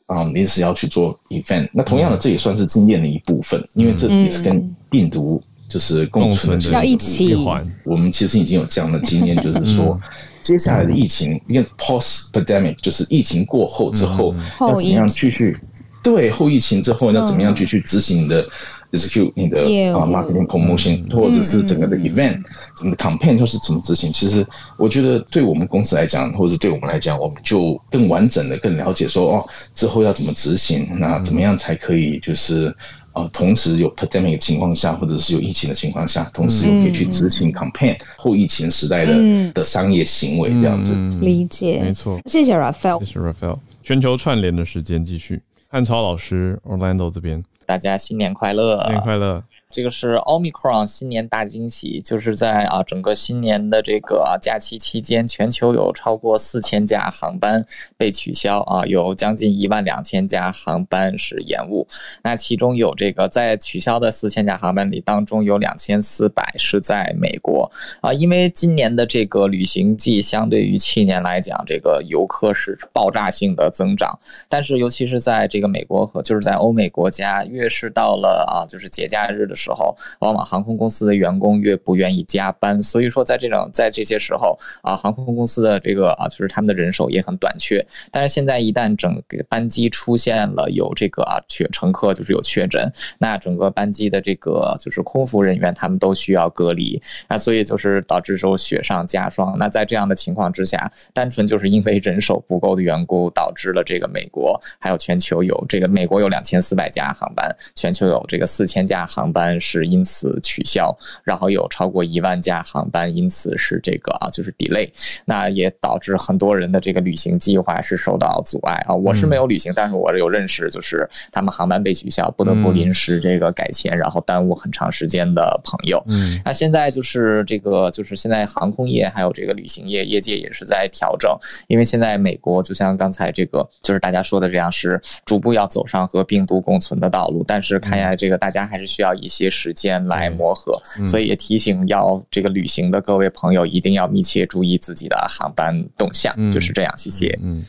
[0.05, 1.67] 啊临时要去做 event。
[1.73, 7.35] 那同样的，这也算是经验的一部分，嗯、因为这也是跟病毒就是共存的要一起。
[7.83, 9.99] 我们其实已经有这样的经验，就是说
[10.41, 15.57] 接下来的疫情，因为 post pandemic 就是疫情过后之后要怎么样继续
[16.01, 18.45] 对后疫情之后要怎么样继续执行的。
[18.91, 19.61] Execute 你的
[19.93, 22.41] 啊 marketing promotion，或者是整个的 event，
[22.77, 24.11] 整个 campaign 就是怎么执行。
[24.11, 24.45] 其实
[24.77, 32.73] 我觉得对我们公司来讲，或者是对我们来讲，我们就更完整的、更了解说哦，之后要怎么执行，那怎么样才可以就是
[33.13, 40.95] 啊，同时有 pandemic 的情况下，或者是有疫情的情况下，同时又可以去执行 campaign 后疫情时代的的商业行为这样子。
[41.19, 42.19] 理解，没错。
[42.25, 43.57] 谢谢 Raphael，谢谢 Raphael。
[43.81, 47.43] 全球串联的时间继续，汉超老师 Orlando 这边。
[47.65, 48.77] 大家新年快乐！
[48.83, 49.43] 新年快乐！
[49.75, 57.65] 这个是 Omicron 新年大惊喜，就是在啊整个新年的这个假期期间，全球有超过四千架航班
[57.97, 61.85] 被取消啊，有将近一万两千架航班是延误。
[62.23, 74.17] 那其中有这个在取消的四千架航班里，当中有两千四百是在美国啊，因为今年的这个旅行季相对于去年来讲，这个游客是爆炸性的增长。
[74.47, 79.64] 但是尤其是在这个美国和就是在欧美国家，越是到了啊就是节假日的时候。
[79.65, 87.83] 时候，往往航空公司的员工越不愿意加班，所以说在这种在这些时候啊，航空公司的这个啊，就是他们的人手也很短缺。
[88.11, 99.55] 但是现在一旦整个班机出现了有这个啊确乘客就是有确诊，那整个班机的这个就是空服人员他们都需要隔离，那所以就是导致说雪上加霜。
[99.57, 109.44] 那在这样的情况之下，单纯就是因为人手不够的缘故，导致了这个美国还有全球有这个美国有两千四百架航班，全球有这个四千架航班。
[109.59, 114.89] 是因此取消，然后有超过一万架航班因此是这个啊，就是 delay，
[115.25, 118.95] 那也导致很多人的这个旅行计划是受到阻碍啊。
[118.95, 126.03] 我是没有旅行，但是我有认识，就是他们航班被取消，不得不临时这个改签，然后耽误很长时间的朋友。
[126.07, 139.45] 嗯，那现在就是这个，就是现在航空业还有这个旅行业业界也是在调整，因为现在美国就像刚才这个，就是大家说的这样，是逐步要走上和病毒共存的道路，但是看下来这个大家还是需要一些。
[139.55, 146.33] 时间来磨合，嗯、所以也提醒要这个旅行的各位朋友，一定要密切注意自己的航班动向。
[146.35, 147.39] 嗯、就是这样，谢谢。
[147.41, 147.63] 嗯，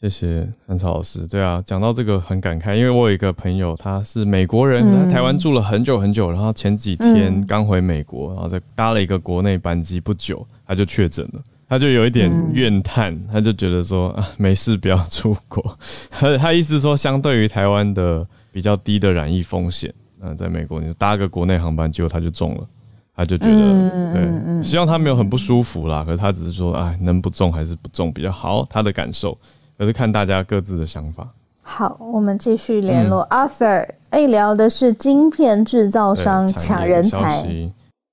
[0.00, 1.26] 谢谢汉超老师。
[1.28, 15.78] 对啊，讲到这个很感慨，因为我有一个朋友，他是美国人，他在台湾住了很久很久，然后前几天刚回美国，然后再搭了一个国内班机，不久他就确诊了，他就有一点怨叹，他就觉得说啊，没事，不要出国。
[16.10, 22.66] 他他意思说，相对于台湾的比较低的染疫风险，嗯，在美国你搭个国内航班，结果他就中了。
[23.14, 26.04] 他就觉得，嗯、对，嗯、希望他没有很不舒服啦。
[26.04, 29.36] 可是他只是说，哎，能不中还是不中比较好，他的感受。
[29.76, 31.28] 可是看大家各自的想法。
[31.60, 33.88] 好，我们继续联络、嗯、Arthur。
[34.10, 37.42] 哎，聊的是晶片制造商抢人才。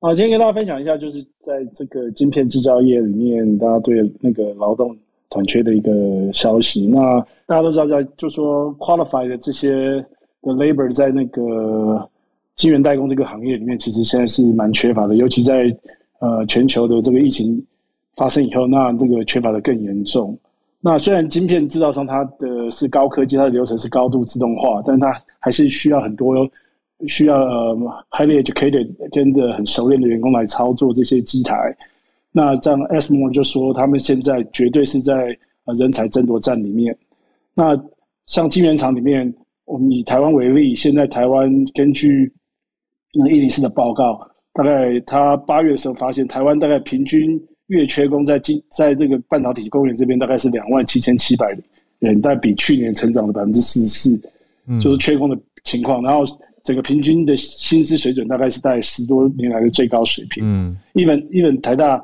[0.01, 4.97] 好，今天跟大家分享一下，就是在这个晶片制造业里面，大家对那个劳动
[5.29, 5.91] 短缺的一个
[6.33, 6.87] 消息。
[6.87, 10.03] 那大家都知道，在就说 qualified 的这些
[10.53, 12.09] 的 labor 在那个。
[12.57, 15.77] 晶圆代工这个行业里面，其实现在是蛮缺乏的，尤其在
[16.19, 17.61] 呃全球的这个疫情
[18.15, 20.39] 发生以后，那这个缺乏的更严重。
[20.79, 26.49] 那虽然晶片制造商它的是高科技，它的流程是高度自动化，但它还是需要很多
[27.09, 27.75] 需要呃
[28.11, 31.75] highly educated 跟着很熟练的员工来操作这些机台。
[32.31, 36.97] 那这样 ASML 就说，他们现在绝对是在呃人才争夺战里面。
[37.53, 37.77] 那
[38.27, 39.33] 像晶圆厂里面，
[39.65, 42.31] 我们以台湾为例，现在台湾根据
[43.13, 44.19] 那一零四的报告，
[44.53, 51.57] 大概他八月的时候发现，台湾大概平均月缺工在今在这个半导体工研这边大概是两万七千七百
[51.99, 54.21] 人，但比去年成长了百分之四十四，
[54.79, 56.01] 就是缺工的情况。
[56.03, 56.23] 然后
[56.63, 60.43] 整个平均的薪资水准大概是在十多年来的最高水平。
[60.45, 61.97] 嗯，even even 台大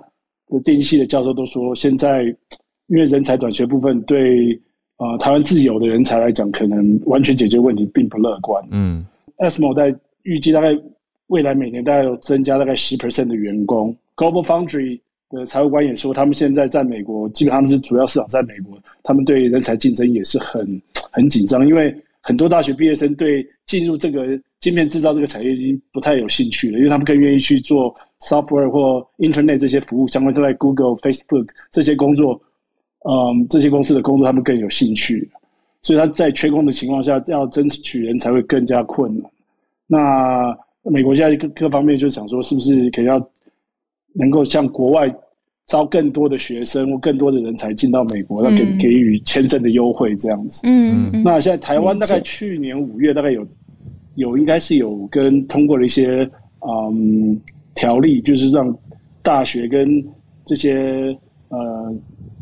[0.47, 2.23] 的电机系的教授都说，现在
[2.87, 4.59] 因为人才短缺部分对
[5.01, 8.63] 呃台湾自有的人才来讲，可能完全解决问题并不乐观。
[8.69, 9.03] 嗯
[9.39, 10.77] ，ASML 在预计大概。
[11.27, 13.95] 未来每年大概有增加大概十 percent 的员工。
[14.17, 32.37] Global Foundry 的财务官也说，他们现在在美国，基本上他们是主要市场在美国，他们对人才竞争也是很很紧张，因为很多大学毕业生对进入这个晶片制造这个产业已经不太有兴趣了，因为他们更愿意去做 software 或 internet 这些服务，相关都在 Google、Facebook 这些工作，
[33.09, 35.29] 嗯，这些公司的工作他们更有兴趣，
[35.81, 39.31] 所以他在缺工的情况下，要争取人才会更加困难。
[39.87, 43.19] 那美国现在各各方面就想说，是不是可以要
[44.13, 45.13] 能够向国外
[45.67, 50.61] 招更多的学生或更多的人才进到美国，那给给予签证的优惠这样子。
[50.65, 53.45] 嗯，那现在台湾大概去年五月大概有
[54.15, 56.29] 有应该是有跟通过了一些
[56.67, 57.39] 嗯
[57.73, 58.75] 条例，就是让
[59.21, 60.03] 大学跟
[60.45, 61.17] 这些
[61.49, 61.93] 呃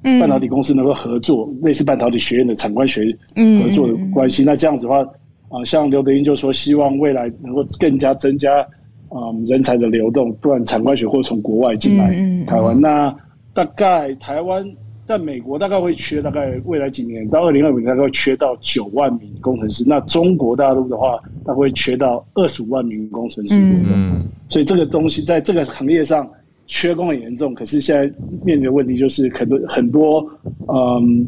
[0.03, 3.03] 半导体公司能够合作，类似半导体学院的产官学
[3.35, 4.43] 合作的关系。
[4.43, 5.05] 那这样子的话。
[5.51, 8.63] 啊，像刘德英就说，希望未来能够更加增加，
[9.09, 12.13] 嗯，人才的流动，不管产官学或从国外进来
[12.45, 12.79] 台湾。
[12.79, 13.11] 那
[13.51, 14.63] 大概台湾
[15.03, 19.83] 在美国大概会缺，大概未来几年到二零二五年大概会缺到九万名工程师。
[19.87, 23.59] 那中国大陆的话，它会缺到二十五万名工程师。
[23.59, 26.29] 嗯，嗯，所以这个东西在这个行业上。
[26.71, 28.03] 缺工很严重，可是现在
[28.45, 30.23] 面临的问题就是很多很多
[30.67, 31.27] 嗯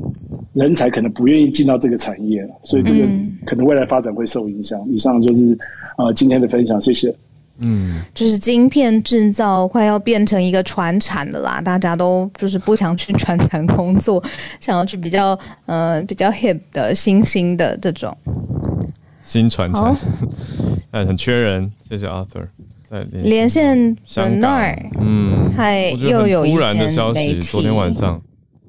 [0.53, 2.99] 人才可能不愿意进到这个产业，所以这个
[3.43, 4.79] 可能未来发展会受影响。
[4.87, 5.53] 嗯、以上就是
[5.97, 7.13] 啊、呃、今天的分享，谢谢。
[7.63, 14.23] 嗯，就是晶片制造快要变成一个传产的啦，大家都就是不想去传产工作，
[14.61, 18.15] 想要去比较呃比较 hip 的新兴的这种
[19.23, 19.95] 新传产，
[20.91, 21.71] 但， 很缺人。
[21.89, 22.47] 谢谢 Arthur。
[23.23, 28.21] 连线 Bernard，嗯，还又有一间媒体，昨天晚上。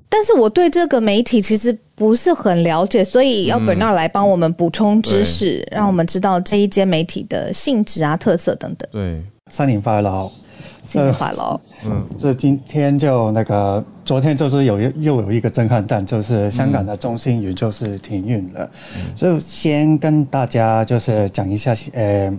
[0.09, 8.89] 但是我对这个媒体其实不是很了解，所以要 Bernard 来帮我们补充知识，嗯、让我们知道这一间媒体的性质啊、特色等等。
[8.93, 10.31] 对，三年快乐，
[10.85, 11.61] 新年快乐。
[11.87, 22.33] 嗯，这今天就那个，昨天就是有又有一个震撼弹，就是香港的中心云就是停运了，嗯、所以先跟大家就是讲一下，呃。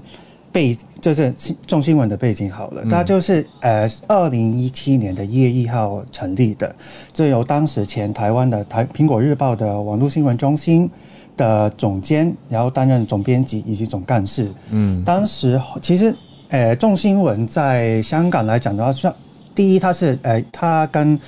[0.54, 1.34] 背就是
[1.66, 6.74] 众新闻的背景好了，它就是呃，二零一七年的一月一号成立的，
[7.12, 10.90] 这由当时前台湾的台苹果日报的网络新闻中心
[11.36, 14.50] 的总监，然后担任总编辑以及总干事。
[14.70, 16.16] 嗯，当时其实
[16.50, 19.14] 呃，众新闻在香港来讲的话，算
[19.56, 21.20] 第一，它是呃，它跟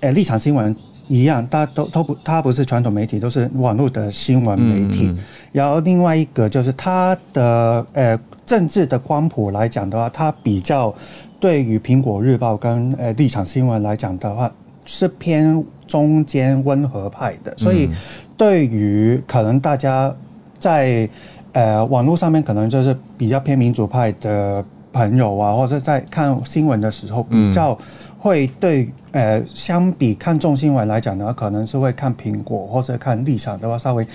[0.00, 0.74] 呃立场新闻
[1.08, 5.12] 一样，它都都不，它不是传统媒体，都是网络的新闻媒体。
[5.50, 8.18] 然后另外一个就是它的呃。
[8.48, 10.94] 政治的光谱来讲的话，它比较
[11.38, 14.50] 对于苹果日报跟呃立场新闻来讲的话，
[14.86, 17.52] 是偏中间温和派的。
[17.58, 17.90] 所以，
[18.38, 20.10] 对于可能大家
[20.58, 21.06] 在
[21.52, 27.78] 呃网络上面可能就是比较偏民主派的朋友啊，或者在看新闻的时候，比较
[28.18, 34.06] 会对呃，相比看众新闻来讲呢，可能是会看苹果或者看立场的话，稍微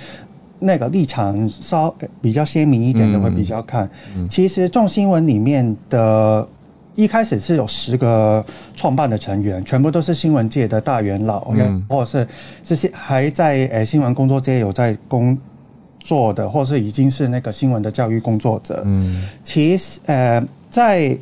[0.60, 3.84] 那个立场稍比较鲜明一点的会比较看。
[4.16, 6.48] 嗯嗯、其实众新闻里面的，
[6.96, 8.42] 一开始是有十个
[8.74, 12.26] 创办的成员，全部都是新闻界的大元老，嗯、或者是
[12.64, 15.38] 这些还在呃新闻工作界有在工
[16.00, 18.82] 作的，或是已经是那个新闻的教育工作者。
[18.86, 21.18] 嗯，其实呃在。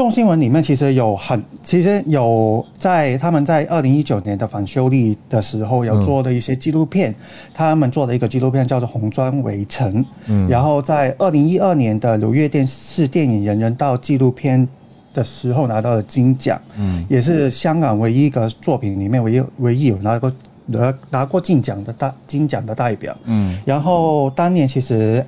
[0.00, 7.16] 众新闻里面其实有很，其实有在他们在二零一九年的反修例的时候有做的一些纪录片，嗯、
[7.52, 14.66] 他们做的一个纪录片叫做《红砖围城》，嗯，然后在二零一二年的纽约电视电影人人道纪录片
[15.12, 20.32] 的时候拿到了金奖，嗯，也是香港唯一一个作品里面唯一唯一有拿过
[20.64, 25.22] 拿拿过金奖的大金奖的代表，嗯，然后当年其实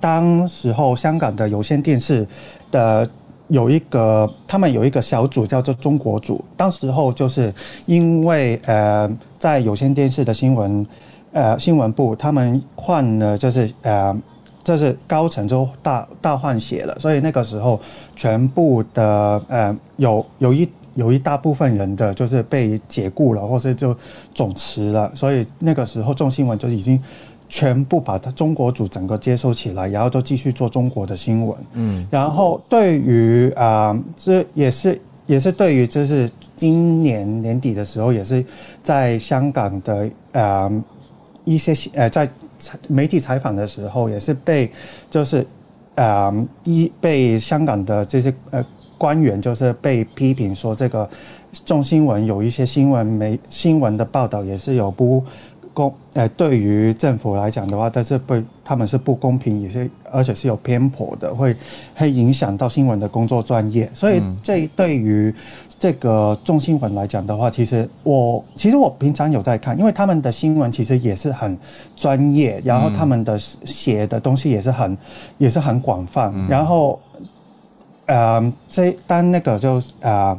[0.00, 2.26] 当时候香港的有线电视
[2.70, 3.06] 的。
[3.48, 6.42] 有一个，他们有一个小组叫做中国组。
[6.56, 7.52] 当时候就是
[7.86, 10.86] 因为呃，在有线电视的新闻，
[11.32, 14.16] 呃，新闻部他们换了，就是呃，
[14.62, 17.78] 就是高层就大大换血了，所以那个时候
[18.16, 23.94] 全部的呃有有一有一大部分人的就是被解雇了，或是就
[24.34, 27.00] 总辞了，所以那个时候众新闻就已经。
[27.48, 31.56] 全部把它中国组整个接收起来，然后都继续做中国的新闻。
[31.74, 38.44] 嗯，然后对于啊，这、呃、也是也是对于就是今年年底的时候，也是
[38.82, 40.84] 在香港的啊、呃、
[41.44, 42.28] 一些呃在
[42.88, 44.70] 媒体采访的时候，也是被
[45.10, 45.46] 就是
[45.94, 46.32] 啊
[46.64, 48.64] 一、呃、被香港的这些呃
[48.96, 51.08] 官员就是被批评说，这个
[51.64, 55.22] 中新闻有一些新闻媒新闻的报道也是有不。
[55.74, 61.54] 公呃，对于政府来讲的话，但是不，他们是不公平，也是而且是有偏颇的，会
[61.96, 63.90] 会影响到新闻的工作专业。
[63.92, 65.34] 所以这对于
[65.76, 71.58] 这个中新闻来讲的话，其实我其实我平常有在看，因为他们的新闻其实也是很
[71.96, 74.96] 专业，然后他们的写的东西也是很
[75.38, 76.32] 也是很广泛。
[76.48, 77.00] 然后
[78.06, 80.38] 呃，这当那个就呃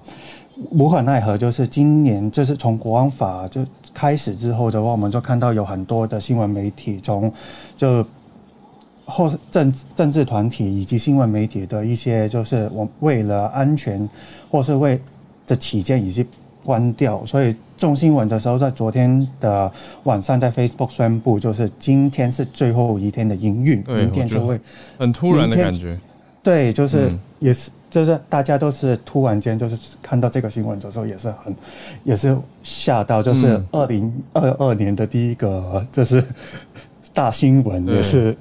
[0.72, 3.62] 无可奈何，就是今年就是从国安法就。
[3.96, 7.32] 开始之后的话，我们就看到有很多的新闻媒体，从
[7.78, 8.06] 就
[9.06, 14.08] 或是政政治团体以及新闻媒体的一些，就是我为了安全
[14.52, 15.00] 或是为
[15.48, 16.28] 的起见，已经
[16.64, 17.26] 关掉。
[17.26, 19.72] 所以众新闻的时候，在昨天的
[20.04, 24.60] 晚上，在 Facebook 宣布，就是今天是最后一天的营运，明天就会
[24.98, 25.98] 很突然的感觉。
[26.44, 27.12] 对，就是
[27.46, 27.72] 也是。
[27.88, 31.56] 就是大家都是突然间就是看到这个新闻的时候，也是很，
[32.04, 33.24] 也是吓到。
[33.24, 36.22] 就是二零二二年的第一个，就是
[37.14, 38.36] 大新闻，也是。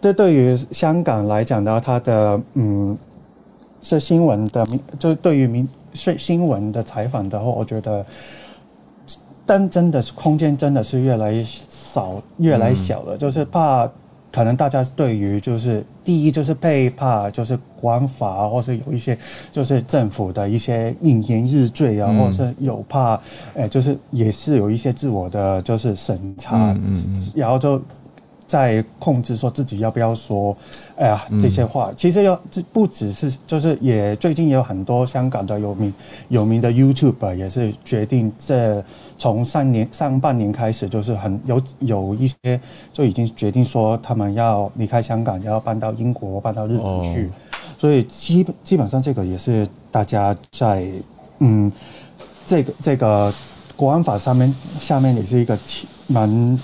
[0.00, 2.96] 这对于香港来讲的话，它的嗯，
[3.80, 4.64] 是新闻的，
[4.96, 8.06] 就对于民是新闻的采访的话，我觉得，
[9.44, 13.90] 但真的是空间真的是越来越少，越来越小了，就是怕。
[14.30, 19.16] 可能大家对于就是第一就是被怕，就是管法，或是有一些
[19.50, 23.14] 就是政府的一些应言日罪啊，嗯、或是有怕，
[23.54, 26.94] 哎、欸，就是也是有一些自我的就是审查，嗯
[27.34, 27.80] 然后就
[28.46, 30.56] 在控制说自己要不要说，
[30.96, 31.90] 哎呀这些话。
[31.90, 35.94] 嗯、其实要这不只是就是也最近也有很多香港的有名
[36.28, 38.84] 有名的 YouTuber 也是决定这。
[39.18, 42.58] 从上年上半年开始，就是很有有一些
[42.92, 47.30] 就已经决定说他们要离开香港，要搬到英国、搬到日本去，哦、
[47.76, 50.86] 所以基基本上这个也是大家在
[51.40, 51.70] 嗯，
[52.46, 53.34] 这个这个
[53.74, 55.58] 国安法上面下面也是一个
[56.06, 56.58] 蛮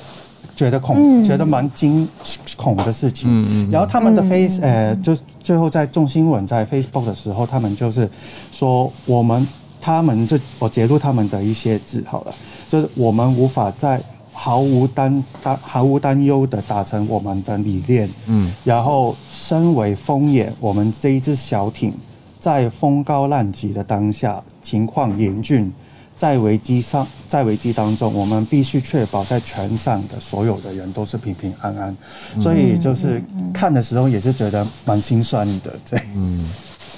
[0.55, 2.09] 觉得恐、嗯、觉得蛮惊
[2.57, 3.29] 恐的事情。
[3.29, 3.71] 嗯嗯。
[3.73, 8.09] 然后他们的 Face、嗯、呃，就最后在众新闻在 Facebook 的时候，他们就是
[8.53, 9.45] 说我们。
[9.85, 12.35] 他们这我截录他们的一些字好了，
[12.67, 14.01] 就是我们无法在
[14.33, 21.93] 毫无担担毫无担忧的达成我们的理念，嗯，然后身为风眼，我们这一只小艇
[22.41, 25.71] 在风高浪急的当下，情况严峻，
[26.17, 31.95] 在危机上，在危机当中，我们必须确保在船上的所有的人都是平平安安，
[32.35, 33.23] 嗯、所以就是
[33.53, 36.43] 看的时候也是觉得蛮心酸的，对，嗯，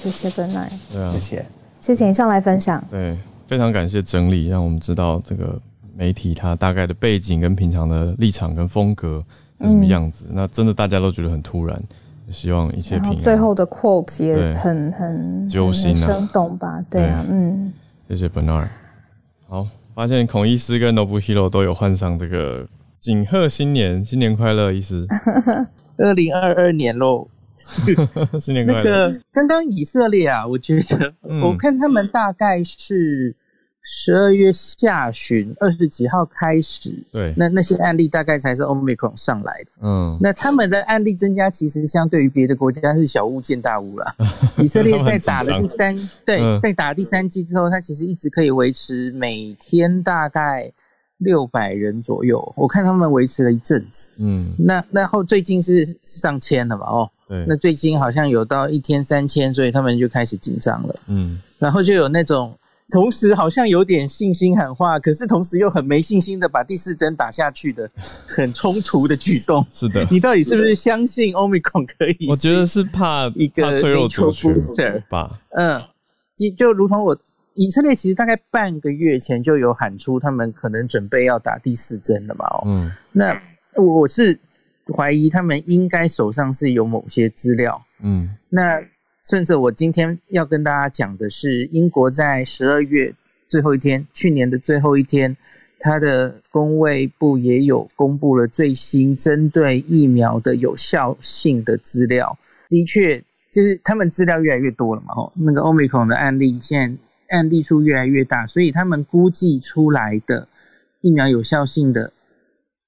[0.01, 1.45] 谢谢本来，对啊，谢谢。
[1.87, 2.83] 谢谢你上来分享。
[2.91, 3.17] 对，
[3.47, 5.57] 非常感谢整理，让我们知道这个
[5.95, 9.23] 媒体它大概的背景跟平常的立场跟风格
[9.61, 10.25] 是什么样子。
[10.27, 11.81] 嗯、那真的大家都觉得很突然，
[12.29, 13.17] 希望一切平安。
[13.17, 16.83] 最后的 quote 也很很揪心、啊、很生动吧？
[16.89, 17.71] 对啊，对嗯。
[18.09, 18.67] 谢谢 Bernard。
[19.47, 19.65] 好，
[19.95, 22.67] 发现孔医师跟 Nobuhiro 都有换上这个
[22.99, 25.07] “锦贺新年，新年快乐”医师。
[25.97, 27.29] 二零二二年喽。
[28.39, 28.83] 新年快乐！
[28.83, 33.35] 那个刚刚以色列啊，我觉得、嗯、我看他们大概是
[33.89, 39.71] 十二月下旬二十几号开始，对，那那些案例大概才是 Omicron 上来的。
[39.81, 44.13] 嗯，那他们的案例增加，其实相对于别的国家是小巫见大巫啦。
[44.59, 45.95] 以色列在打了第三，
[46.25, 50.69] 对，嗯、在打了第三剂之后，它其实一直可以维持每天大概
[51.17, 52.53] 六百人左右。
[52.57, 54.11] 我看他们维持了一阵子。
[54.17, 56.85] 嗯，那那后最近是上千了嘛？
[56.85, 60.95] 哦，对，那最近好像有到一天三千，所以他们就开始紧张了。
[61.07, 62.57] 嗯，然后就有那种。
[62.89, 67.91] 同时好像有点信心喊话，可是同时又很没信心的把第四针打下去的，
[68.25, 69.65] 很冲突的举动。
[69.69, 72.29] 是的，你到底是不是相信 Omicron 可以？
[72.29, 74.55] 我觉得是怕一个脆弱族群
[75.09, 75.37] 吧。
[75.49, 75.77] 嗯，
[76.37, 77.19] 就就如同我
[77.55, 82.45] 以色列其实大概半个月前就有喊出他们可能准备要打第四针了嘛。
[82.45, 83.37] 哦，嗯，那
[83.75, 84.39] 我是
[84.93, 87.81] 怀疑他们应该手上是有某些资料。
[88.01, 88.81] 嗯，那。
[89.29, 93.13] 甚至我今天要跟大家讲的是，英国在十二月
[93.49, 95.35] 最后一天，去年的最后一天，
[95.81, 102.39] 它的工卫部也有公布了最新针对疫苗的有效性的资料。
[102.69, 103.21] 的确，
[103.51, 106.89] 就是他们资料越来越多了嘛，吼，那个 Omicron 的案例现
[107.29, 110.47] 在案例数越来越大，所以他们估计出来的
[111.01, 112.13] 疫苗有效性的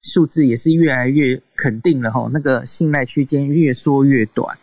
[0.02, 4.56] 数字也是越来越肯定了，哈，那个信赖区间越缩越短。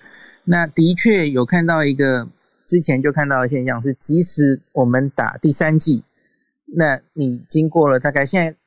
[0.43, 2.27] 那的确有看到一个
[2.65, 6.03] 之前就看到的现象是，即使我们打第三剂，
[6.75, 8.57] 那你经过了大概现在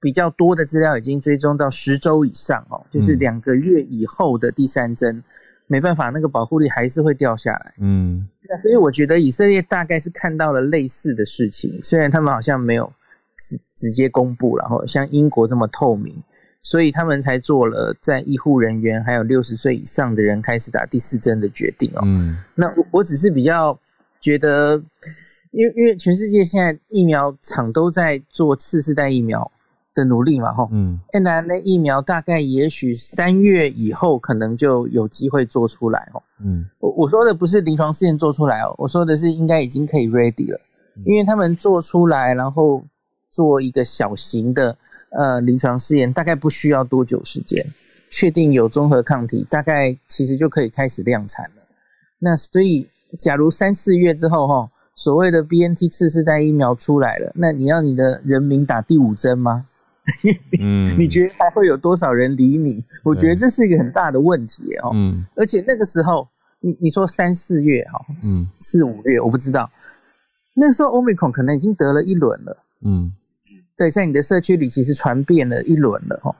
[0.00, 5.22] 比较多的资料已经追踪到十周以上哦，就是两个月以后的第三针，
[5.66, 7.74] 没办法，那个保护力还是会掉下来。
[7.78, 12.92] 嗯，那所以我觉得以色列大概是看到了类似的事情，虽然他们好像没有
[13.36, 16.14] 直直接公布，然后像英国这么透明。
[16.62, 22.00] 所以他们才做了在医护人员还有六十岁以上的人开始打第四针的决定哦。
[22.04, 23.78] 嗯，那我我只是比较
[24.20, 24.74] 觉得，
[25.52, 29.48] 因为因为全世界现在疫苗厂都在做次世代疫苗
[29.94, 30.68] 的努力嘛，吼。
[30.72, 30.98] 嗯。
[31.12, 36.22] mRNA 疫苗大概也许三月以后可能就有机会做出来哦。
[36.40, 36.66] 嗯。
[36.80, 40.60] 我我说的不是临床试验做出来哦，我说的是应该已经可以 ready 了，
[41.04, 42.84] 因为他们做出来，然后
[43.36, 44.78] 做一个小型的。
[45.10, 47.64] 呃，临床试验大概不需要多久时间，
[48.10, 51.62] 确定有中和抗体，大概其实就可以开始量产了。
[52.18, 52.86] 那所以，
[53.18, 59.66] 假如三四月之后，哈，所谓的 BNT 次世代疫苗出来了，那你要你的人民打第五针吗？
[60.60, 62.84] 嗯， 你觉得还会有多少人理你？
[63.02, 64.90] 我觉得这是一个很大的问题哦。
[64.92, 66.28] 嗯，而且那个时候，
[66.60, 69.70] 你你说三四月哈，嗯，四五月我不知道，
[70.52, 72.64] 那时候 Omicron 可能已经得了一轮了。
[72.82, 73.12] 嗯。
[73.76, 76.34] 对，在你的社区里，其实传遍了一轮了齁。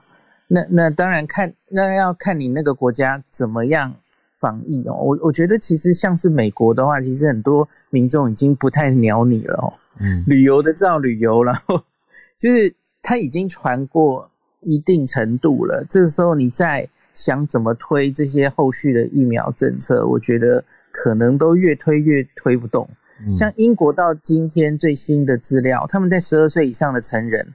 [0.47, 3.93] 那那当然看，那要看你那个国家怎么样
[4.37, 4.93] 防疫哦。
[4.93, 9.73] 我我觉得其实像是美国的话，其实很多民众已经不太鸟你了哦。
[9.99, 11.79] 嗯，旅游的照旅游，然后
[12.39, 14.29] 就是它已经传过
[14.61, 15.85] 一定程度了。
[15.89, 22.89] 这个时候你再想怎么推这些后续的疫苗政策，我觉得可能都越推越推不动。
[23.35, 27.53] 像英国到今天最新的资料，他们在十二岁以上的成人，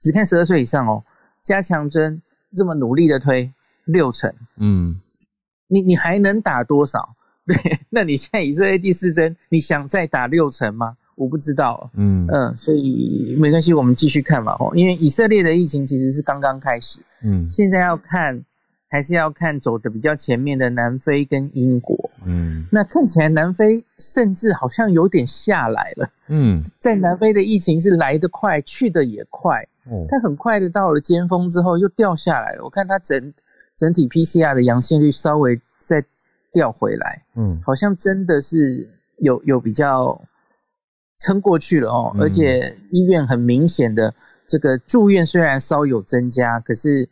[0.00, 1.04] 只看十二岁以上哦，
[1.42, 2.20] 加强针
[2.52, 3.52] 这么努力的推
[3.84, 5.00] 六成，嗯，
[5.68, 7.16] 你你还能打多少？
[7.46, 7.56] 对，
[7.90, 10.96] 那你现在以色列第四针，你想再打六成吗？
[11.16, 12.26] 我不知道，嗯。
[12.28, 18.44] 嗯，所以没关系，我们继续看嘛，哦，因为以色列的疫情其实是刚刚开始，嗯，现在要看。
[18.88, 32.62] 还是要看走的比较前面的南非跟英国，嗯，那看起来南非甚至好像有点下来了，嗯，在南非的疫情是来得快，去得也快，哦，它很快的到了尖峰之后又掉下来了。
[32.62, 33.34] 我看它整
[33.76, 36.04] 整体 PCR 的阳性率稍微再
[36.52, 40.20] 掉回来，嗯，好像真的是有有比较
[41.18, 44.14] 撑过去了哦，而且医院很明显的
[44.46, 47.08] 这个住院虽然稍有增加，可是。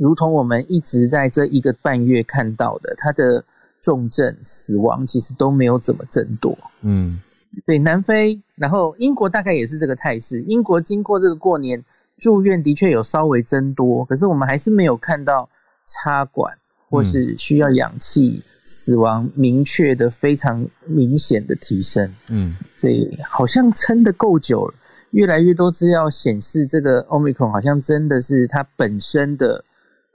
[0.00, 3.44] 如同我们一直在这一个半月看到的，他的
[3.82, 6.56] 重症死亡其实都没有怎么增多。
[6.80, 7.20] 嗯，
[7.66, 10.40] 对，南非，然后英国大概也是这个态势。
[10.40, 11.84] 英国经过这个过年
[12.16, 15.46] 住院的确有稍微增多，可是我们还是没有看到
[15.86, 16.56] 插管
[16.88, 22.10] 或是需要氧气死亡明确的非常明显的提升。
[22.30, 24.74] 嗯，所以好像撑得够久了，
[25.10, 29.62] 越来越多资料显示，这个 Omicron 好像真的是它本身的。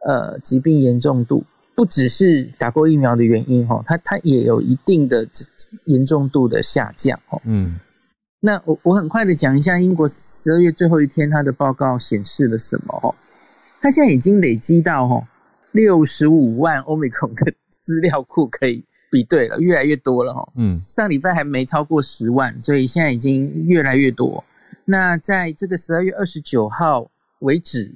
[0.06, 1.44] 呃，疾病严重度
[1.76, 5.28] 不只是打过疫苗的原因哈，它它也有一定的
[5.86, 7.42] 严重度的下降哦。
[7.44, 7.80] 嗯，
[8.40, 13.16] 那我我很快的讲一下英国十二月最后一天它的报告显示了什么哦？
[13.82, 15.28] 它现在已经累积到哦
[15.72, 17.52] 六十五万 Omicron 的
[17.82, 20.48] 资料库可以比对了，越来越多了哈。
[20.56, 24.44] 嗯，上礼拜还没超过十万，所以现在已经越来越多。
[24.86, 27.94] 那在这个十二月二十九号为止，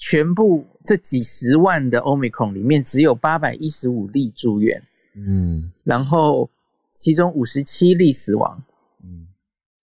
[0.00, 4.82] 全部这几十万的 Omicron 里面，只有八百一十五例住院，
[5.14, 6.48] 嗯，然后
[6.90, 8.60] 其中五十七例死亡，
[9.04, 9.28] 嗯，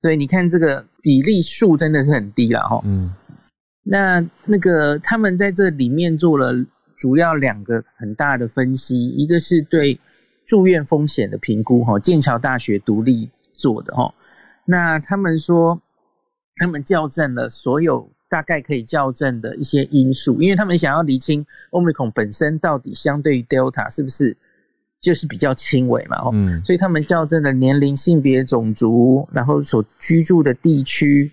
[0.01, 3.13] 所以你看这个比例数真的是很低了哈，嗯，
[3.83, 6.51] 那那个他们在这里面做了
[6.97, 9.99] 主要两个很大的分析，一个是对
[10.47, 14.13] 住院风险的评估哈，剑桥大学独立做的哈，
[14.65, 15.79] 那他们说。
[16.59, 24.35] 他们校正了所有大概可以校正的一些因素，因为他们想要厘清 Omicron 本身到底相对于 Delta 是不是
[24.99, 26.17] 就是比较轻微嘛？
[26.33, 31.31] 嗯，所以他们校正了年龄、性别、种族，然后所居住的地区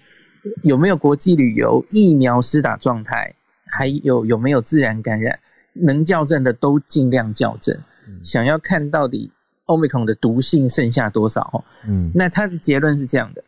[0.62, 3.34] 有没有国际旅游、疫苗施打状态，
[3.66, 5.36] 还有有没有自然感染，
[5.72, 7.76] 能校正的都尽量校正，
[8.22, 9.32] 想要看到底
[9.66, 11.64] Omicron 的毒性剩下多少？
[11.88, 13.42] 嗯，那他的结论是这样的：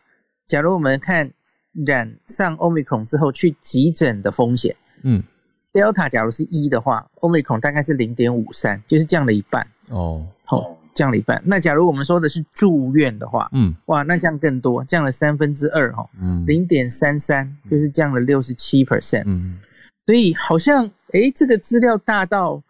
[0.49, 1.31] 假如我们看。
[1.85, 5.23] 染上 Omicron 之后去急诊的风险，嗯
[5.73, 11.43] ，Delta 假如是一的话，Omicron 大概是零点五三，就是降了一半哦，好、哦，降了一半。
[11.45, 19.59] 那假如我们说的是住院的话，嗯，哇，那降更多，降了三分之二哈，嗯，零点三三，就是降了六十七 percent，嗯，
[20.07, 22.63] 所以好像诶，这个资料大到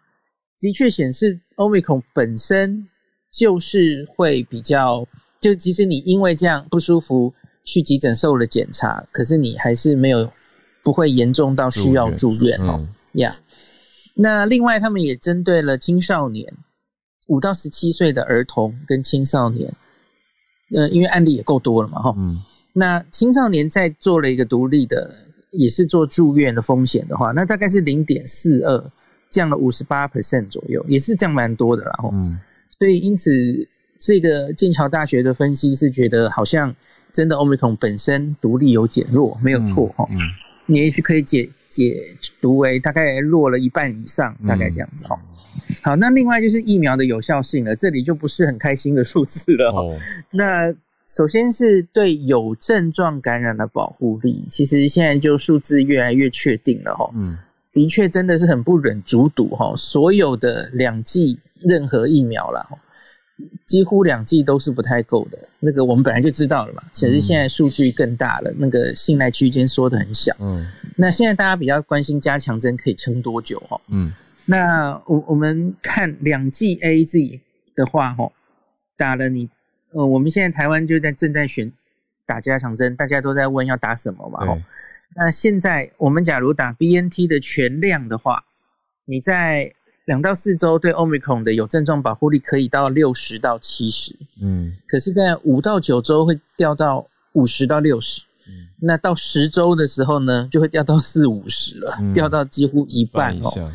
[0.59, 2.87] 的确显示 Omicron 本身
[3.31, 5.07] 就是会比较，
[5.39, 7.33] 就即使你因为这样不舒服。
[7.67, 10.31] 去急诊受了检查，可是你还是没有
[10.81, 12.87] 不会严重到需要住院哦。
[13.11, 13.35] 呀、嗯，yeah.
[14.15, 16.51] 那另外他们也针对了青少年，
[17.27, 19.73] 五到十七岁的儿童跟青少年，
[20.77, 22.15] 呃，因为案例也够多了嘛，哈。
[22.17, 22.41] 嗯。
[22.71, 25.13] 那青少年在做了一个独立的，
[25.51, 28.91] 也是做住院的风险的话，那大概是零点四二，
[29.29, 31.99] 降了五十八 percent 左右，也是降蛮多的啦。
[32.13, 32.39] 嗯。
[32.79, 33.29] 所以因此，
[33.99, 36.73] 这个剑桥大学的分析是觉得好像。
[37.17, 40.07] 真的，Omicron 本身独立有减弱，没有错哈。
[40.11, 40.19] 嗯，
[40.67, 45.19] 你也许可以解解读为大概弱了一半以上，大概这样子哈。
[45.81, 49.71] 好，那另外就是疫苗的有效性了，这里就不是很开心的数字了。
[49.71, 49.97] 哦，
[50.29, 50.71] 那
[51.07, 57.09] 首先是对有症状感染的保护力，其实现在就数字越来越确定了哈。
[57.15, 57.35] 嗯，
[57.73, 62.63] 的确真的是很不忍卒睹哈，所有的两剂任何疫苗了。
[63.65, 66.83] 几乎两剂都是不太够的，那个我们本来就知道了嘛。
[66.91, 70.35] 只是现在数据更大了，那个信赖区间缩得很小。
[70.39, 70.65] 嗯，
[70.95, 73.61] 那现在大家比较关心加强针可以撑多久？
[73.69, 74.11] 哦，嗯，
[74.45, 77.39] 那我我们看两剂 AZ
[77.75, 78.31] 的话，哈，
[78.95, 79.49] 打了你，
[79.91, 81.71] 呃，我们现在台湾就在正在选
[82.25, 84.45] 打加强针，大家都在问要打什么嘛？
[84.45, 84.57] 哈，
[85.15, 88.45] 那现在我们假如打 BNT 的全量的话，
[89.05, 89.73] 你在。
[90.07, 103.69] 两到四周对 Omicron 的有症状保护力可以到六十到七十，嗯，可是，在五到九周会掉到五十到六十，嗯，那到十周的时候呢，就会掉到四五十了，嗯，掉到几乎一半哦，嗯，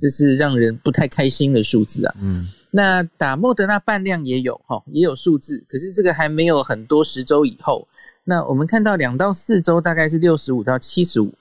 [0.00, 7.86] 这是让人不太开心的数字啊，嗯，那打莫德纳半量也有哈，也有数字，可是这个还没有很多十周以后，
[8.24, 11.32] 那我们看到两到四周大概是六十五到七十五。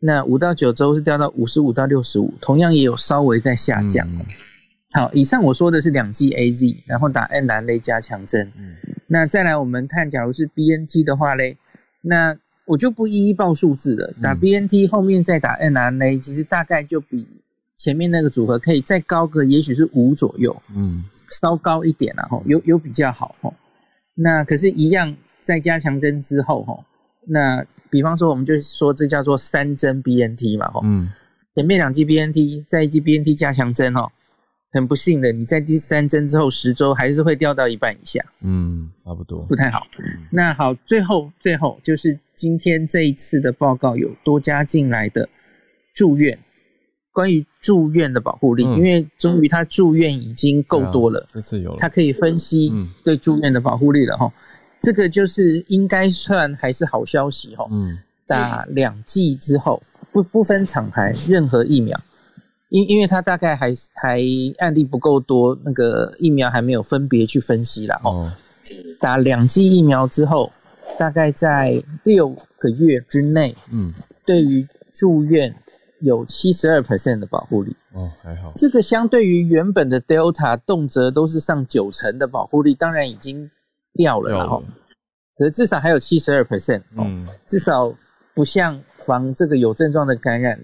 [0.00, 4.08] 那五到九周是掉到五十五到六十五，同样也有稍微在下降。
[4.08, 4.24] 嗯、
[4.92, 8.52] 好，以上我说的是两剂 AZ，然后打 mRNA 加强针。
[8.56, 8.76] 嗯，
[9.08, 11.56] 那再来我们看，假如是 BNT 的话嘞，
[12.00, 14.14] 那我就不一一报数字了。
[14.22, 17.26] 打 BNT 后面再打 mRNA，其实大概就比
[17.76, 20.56] 前面那个组合可以再高个，也许是五左右。
[20.76, 23.34] 嗯，稍高一点啊，有有比较好。
[24.14, 26.84] 那可是，一样在加强针之后，
[27.26, 27.66] 那。
[27.90, 31.08] 比方说，我们就说这叫做三针 BNT 嘛，吼，嗯，
[31.54, 34.10] 前面两剂 BNT，再一剂 BNT 加强针，哈，
[34.72, 39.86] 很不幸的，你在第三针之后十周还是会掉到一半以下，嗯，差不多，不太好。
[40.30, 45.28] 那好，最后最后就是今天这一次的报告有多加进来的
[45.94, 46.38] 住院，
[47.12, 52.72] 关于住院的保护力，嗯、因为终于他住院已经够多了，这次有了，他可以分析
[53.04, 54.32] 对住院的保护力了，哈。
[54.80, 62.00] 这个就是应该算还是好消息哈，嗯，打两剂之后不不分厂牌，任何疫苗，
[62.68, 64.22] 因因为它大概还还
[64.58, 68.00] 案例不够多，那个疫苗还没有分别去分析啦。
[68.04, 68.32] 哦，
[69.00, 70.52] 打两剂疫苗之后，
[70.96, 73.92] 大概在六个月之内，嗯，
[74.24, 75.52] 对于住院
[76.00, 83.50] 有七十二 percent 的保护力，哦，还好，这个相对于原本的 Delta 动辄都是上九成的保护力，当然已经。
[83.94, 84.62] 掉了，然后，
[85.36, 87.94] 可是至少还有七十二 percent，嗯，至少
[88.34, 90.58] 不像防这个有症状的感染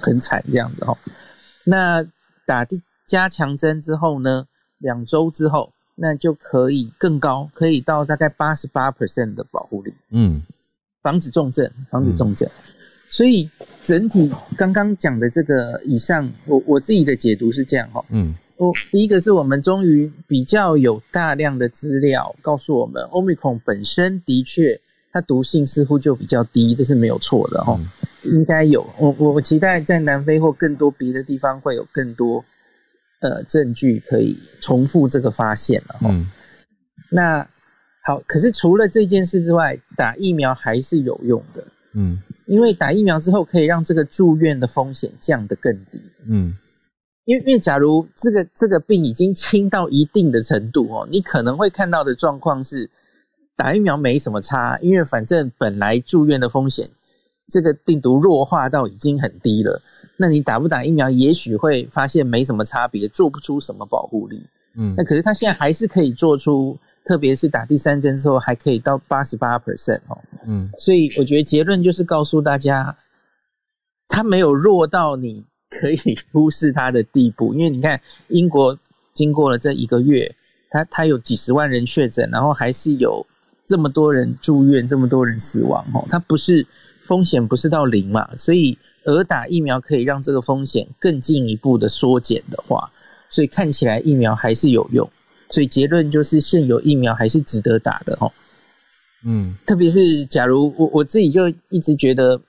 [0.00, 0.96] 很惨这样子哦。
[1.64, 2.04] 那
[2.46, 2.66] 打
[3.06, 4.46] 加强针之后呢，
[4.78, 10.42] 两周之后，那就可以更高，可以到大概八十八 percent 的保护力，嗯，
[11.02, 12.48] 防止重症，防止重症。
[12.48, 12.72] 嗯、
[13.08, 13.48] 所以
[13.80, 18.04] 整体刚刚讲的这个以上，我我自己的解读是这样哈。
[18.10, 24.80] 嗯，我第一个是我们终于比较有大量的资料告诉我们，Omicron 本身的确
[25.12, 27.78] 它毒性似乎就比较低，这是没有错的哦。
[27.78, 27.88] 嗯、
[28.32, 32.44] 应该有，我我我期待在南非或更多别的地方会有更多
[33.20, 36.08] 呃证据可以重复这个发现了哈。
[36.10, 36.30] 嗯，
[37.10, 37.48] 那。
[38.06, 41.66] 好，可是除了这件事之外，打疫苗还是有用的。
[41.94, 45.98] 嗯，因为打疫苗之后可以让这个住院的风险降得更低。
[46.28, 46.54] 嗯，
[47.24, 52.90] 因为因为假如这个这个病已经轻到一定的程度哦，你可能会看到的状况是
[53.56, 56.90] 打疫苗没什么差，因为反正本来住院的风险，
[57.48, 59.80] 这个病毒弱化到已经很低了。
[60.16, 64.44] 那你打不打疫苗，也许会发现没什么差别，做不出什么保护力。
[64.76, 66.78] 嗯，那可是他现在还是可以做出。
[67.06, 72.96] 特别是打第三针之后，还可以到八十八 percent 哦，嗯，所以我觉得结论就是告诉大家，
[74.08, 75.44] 它没有弱到你
[75.78, 77.54] 可以忽视它的地步。
[77.54, 78.78] 因为你看英国
[79.12, 80.34] 经过了这一个月，
[80.70, 83.26] 它它有几十万人确诊，然后还是有
[83.66, 86.66] 这么多人住院，这么多人死亡哦，它不是
[87.06, 92.90] 风险不是到零嘛，所以而打疫苗可以让这个风险更进一步的缩减的话，
[93.28, 95.10] 所以看起来疫苗还是有用。
[95.50, 98.32] 所以结论就是，现有疫苗还是值得打的哦。
[99.26, 102.40] 嗯，特别是假如我我自己就一直觉得，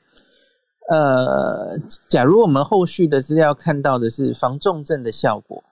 [0.91, 1.77] 呃，
[2.07, 5.63] 假如我们后续的资料看到的是防重症的效果，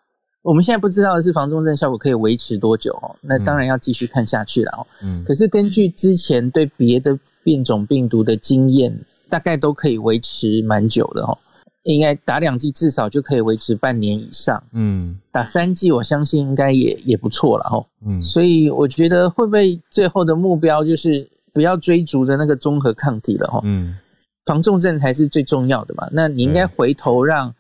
[0.42, 3.16] 我们现在不知道的是防重症效果可以维持多久哦。
[3.22, 4.88] 那当然要继续看下去了哦。
[5.02, 8.98] 嗯，可是根据之前对别的变种病毒的经验，
[9.30, 11.38] 大概都可以维持蛮久的哦。
[11.84, 23.98] 应该打两剂至少就可以维持半年以上，嗯，打三剂我相信应该也也不错了齁，嗯，所以我觉得会不会最后的目标就是不要追逐着那个综合抗体了齁，嗯，
[24.46, 27.54] 防重症才是最重要的嘛，那你应该回头让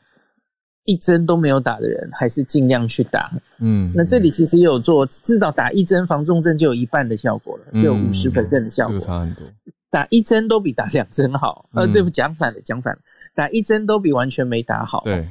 [0.85, 9.45] 一针都没有打的人还是尽量去打，嗯，那这里其实也有做，至少打一针防重症就有一半的效果了，就有五十 percent 的效果，差很多，
[9.89, 12.99] 打一针都比打两针好，呃，对不，讲反了，讲反了。
[13.35, 15.01] 打一针都比完全没打好。
[15.05, 15.27] 对，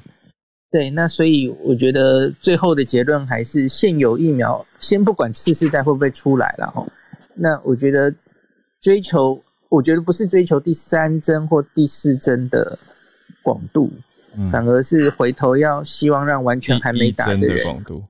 [0.73, 6.85] 对，那所以我觉得最后的结论还是现有疫苗，先不管次世代会不会出来了哈。
[7.35, 8.13] 那我觉得
[8.81, 9.41] 追求，
[9.73, 12.79] 我觉得不是追求第三针或第四针的
[13.43, 13.91] 广度，
[14.37, 18.05] 嗯，反而是回头要希望让完全还没打的人，广度，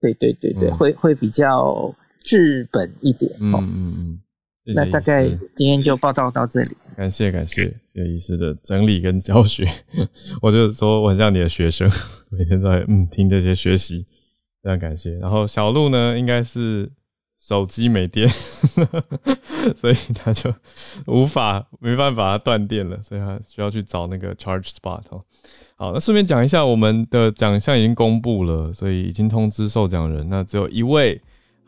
[0.00, 3.32] 对对对对，嗯，会会比较治本一点。
[3.40, 4.20] 嗯嗯嗯。
[4.74, 6.76] 那大概今天就报道到这里。
[6.94, 7.62] 感谢感谢
[7.94, 9.66] 谢医师的整理跟教学，
[10.42, 11.88] 我就说我很像你的学生，
[12.28, 14.04] 每天都在嗯听这些学习，
[14.62, 15.14] 非常感谢。
[15.14, 16.90] 然后小鹿呢，应该是
[17.40, 18.28] 手机没电，
[19.76, 20.52] 所以他就
[21.06, 25.22] 无法没办法断电了，所以他需要去找那个 charge spot 哦。
[25.76, 31.20] 好，那顺便讲一下，我们的奖项已经公布了，所以已经通知受奖人，那只有一位。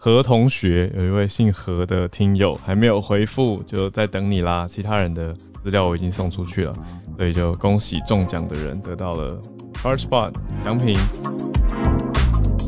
[0.02, 4.66] 何同学有一位姓何的听友还没有回复，就在等你啦。
[4.66, 6.72] 其他人的资料我已经送出去了，
[7.18, 9.28] 所以就恭喜中奖的人得到了
[9.74, 10.32] Charge Spot
[10.64, 10.96] 奖品。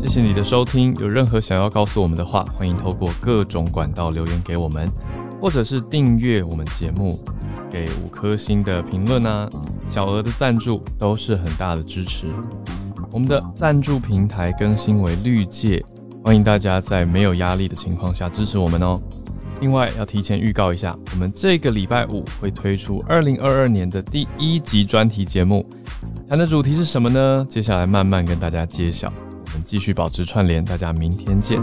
[0.04, 4.84] 谢谢你的收听，有任何想要告诉我们的话，欢迎透过各种管道留言给我们，
[5.40, 7.08] 或者是订阅我们节目，
[7.70, 9.48] 给五颗星的评论啊，
[9.88, 12.26] 小额的赞助都是很大的支持。
[13.12, 15.80] 我们的赞助平台更新为绿界。
[16.24, 18.96] 欢迎大家在没有压力的情况下支持我们哦。
[19.60, 25.64] 另外要提前预告一下，我们这个礼拜五会推出二零二二年的第一集专题节目，
[26.28, 27.46] 谈的主题是什么呢？
[27.48, 29.08] 接下来慢慢跟大家揭晓。
[29.62, 31.56] 继续保持串联，大家明天见。